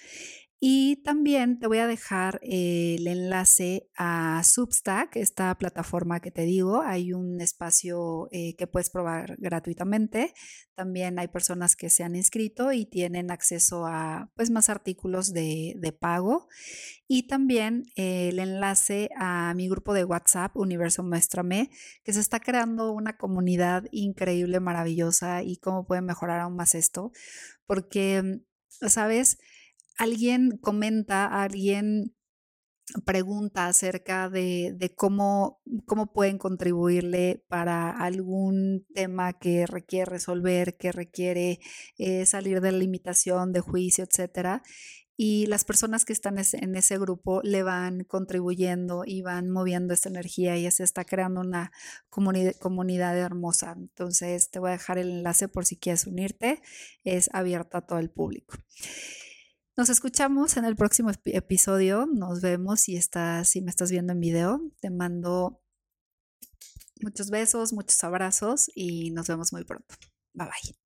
Y 0.63 0.97
también 0.97 1.57
te 1.57 1.65
voy 1.65 1.79
a 1.79 1.87
dejar 1.87 2.39
el 2.43 3.07
enlace 3.07 3.89
a 3.97 4.43
Substack, 4.43 5.15
esta 5.15 5.57
plataforma 5.57 6.19
que 6.19 6.29
te 6.29 6.43
digo. 6.43 6.83
Hay 6.83 7.13
un 7.13 7.41
espacio 7.41 8.27
eh, 8.29 8.55
que 8.57 8.67
puedes 8.67 8.91
probar 8.91 9.37
gratuitamente. 9.39 10.35
También 10.75 11.17
hay 11.17 11.29
personas 11.29 11.75
que 11.75 11.89
se 11.89 12.03
han 12.03 12.15
inscrito 12.15 12.73
y 12.73 12.85
tienen 12.85 13.31
acceso 13.31 13.87
a 13.87 14.31
pues, 14.35 14.51
más 14.51 14.69
artículos 14.69 15.33
de, 15.33 15.73
de 15.77 15.93
pago. 15.93 16.47
Y 17.07 17.25
también 17.25 17.85
el 17.95 18.37
enlace 18.37 19.09
a 19.17 19.55
mi 19.55 19.67
grupo 19.67 19.95
de 19.95 20.05
WhatsApp, 20.05 20.55
Universo 20.55 21.01
Muéstrame, 21.01 21.71
que 22.03 22.13
se 22.13 22.19
está 22.19 22.39
creando 22.39 22.91
una 22.91 23.17
comunidad 23.17 23.85
increíble, 23.89 24.59
maravillosa 24.59 25.41
y 25.41 25.57
cómo 25.57 25.87
puede 25.87 26.03
mejorar 26.03 26.39
aún 26.39 26.55
más 26.55 26.75
esto. 26.75 27.11
Porque, 27.65 28.43
¿sabes? 28.69 29.39
Alguien 30.01 30.57
comenta, 30.57 31.27
alguien 31.43 32.15
pregunta 33.05 33.67
acerca 33.67 34.29
de, 34.29 34.93
cómo, 34.97 35.61
cómo, 35.85 36.11
pueden 36.11 36.39
contribuirle 36.39 37.45
para 37.47 37.91
algún 37.91 38.87
tema 38.95 39.33
que 39.33 39.67
requiere 39.67 40.05
resolver, 40.05 40.75
que 40.77 40.91
requiere 40.91 41.59
eh, 41.99 42.25
salir 42.25 42.61
de 42.61 42.71
la 42.71 42.79
limitación, 42.79 43.53
de 43.53 43.59
juicio, 43.59 44.03
etcétera. 44.03 44.63
Y 45.15 45.45
las 45.45 45.65
personas 45.65 46.03
que 46.03 46.13
están 46.13 46.37
en 46.39 46.75
ese 46.75 46.97
grupo 46.97 47.41
le 47.43 47.61
van 47.61 48.03
contribuyendo 48.05 49.03
y 49.05 49.21
van 49.21 49.51
moviendo 49.51 49.93
esta 49.93 50.09
energía 50.09 50.57
y 50.57 50.69
se 50.71 50.83
está 50.83 51.05
creando 51.05 51.41
una 51.41 51.71
comunidad 52.09 53.15
hermosa. 53.19 53.75
Entonces 53.77 54.49
te 54.49 54.57
voy 54.57 54.69
a 54.69 54.73
dejar 54.73 54.97
el 54.97 55.11
enlace 55.11 55.47
por 55.47 55.67
si 55.67 55.77
quieres 55.77 56.07
unirte. 56.07 56.59
Es 57.03 57.29
abierto 57.33 57.77
a 57.77 57.85
todo 57.85 57.99
el 57.99 58.09
público. 58.09 58.55
Nos 59.81 59.89
escuchamos 59.89 60.57
en 60.57 60.65
el 60.65 60.75
próximo 60.75 61.09
episodio. 61.25 62.05
Nos 62.05 62.39
vemos 62.39 62.81
si 62.81 62.97
estás, 62.97 63.49
si 63.49 63.63
me 63.63 63.71
estás 63.71 63.89
viendo 63.89 64.13
en 64.13 64.19
video. 64.19 64.61
Te 64.79 64.91
mando 64.91 65.59
muchos 67.01 67.31
besos, 67.31 67.73
muchos 67.73 68.03
abrazos 68.03 68.69
y 68.75 69.09
nos 69.09 69.25
vemos 69.25 69.51
muy 69.51 69.63
pronto. 69.63 69.95
Bye 70.35 70.49
bye. 70.49 70.80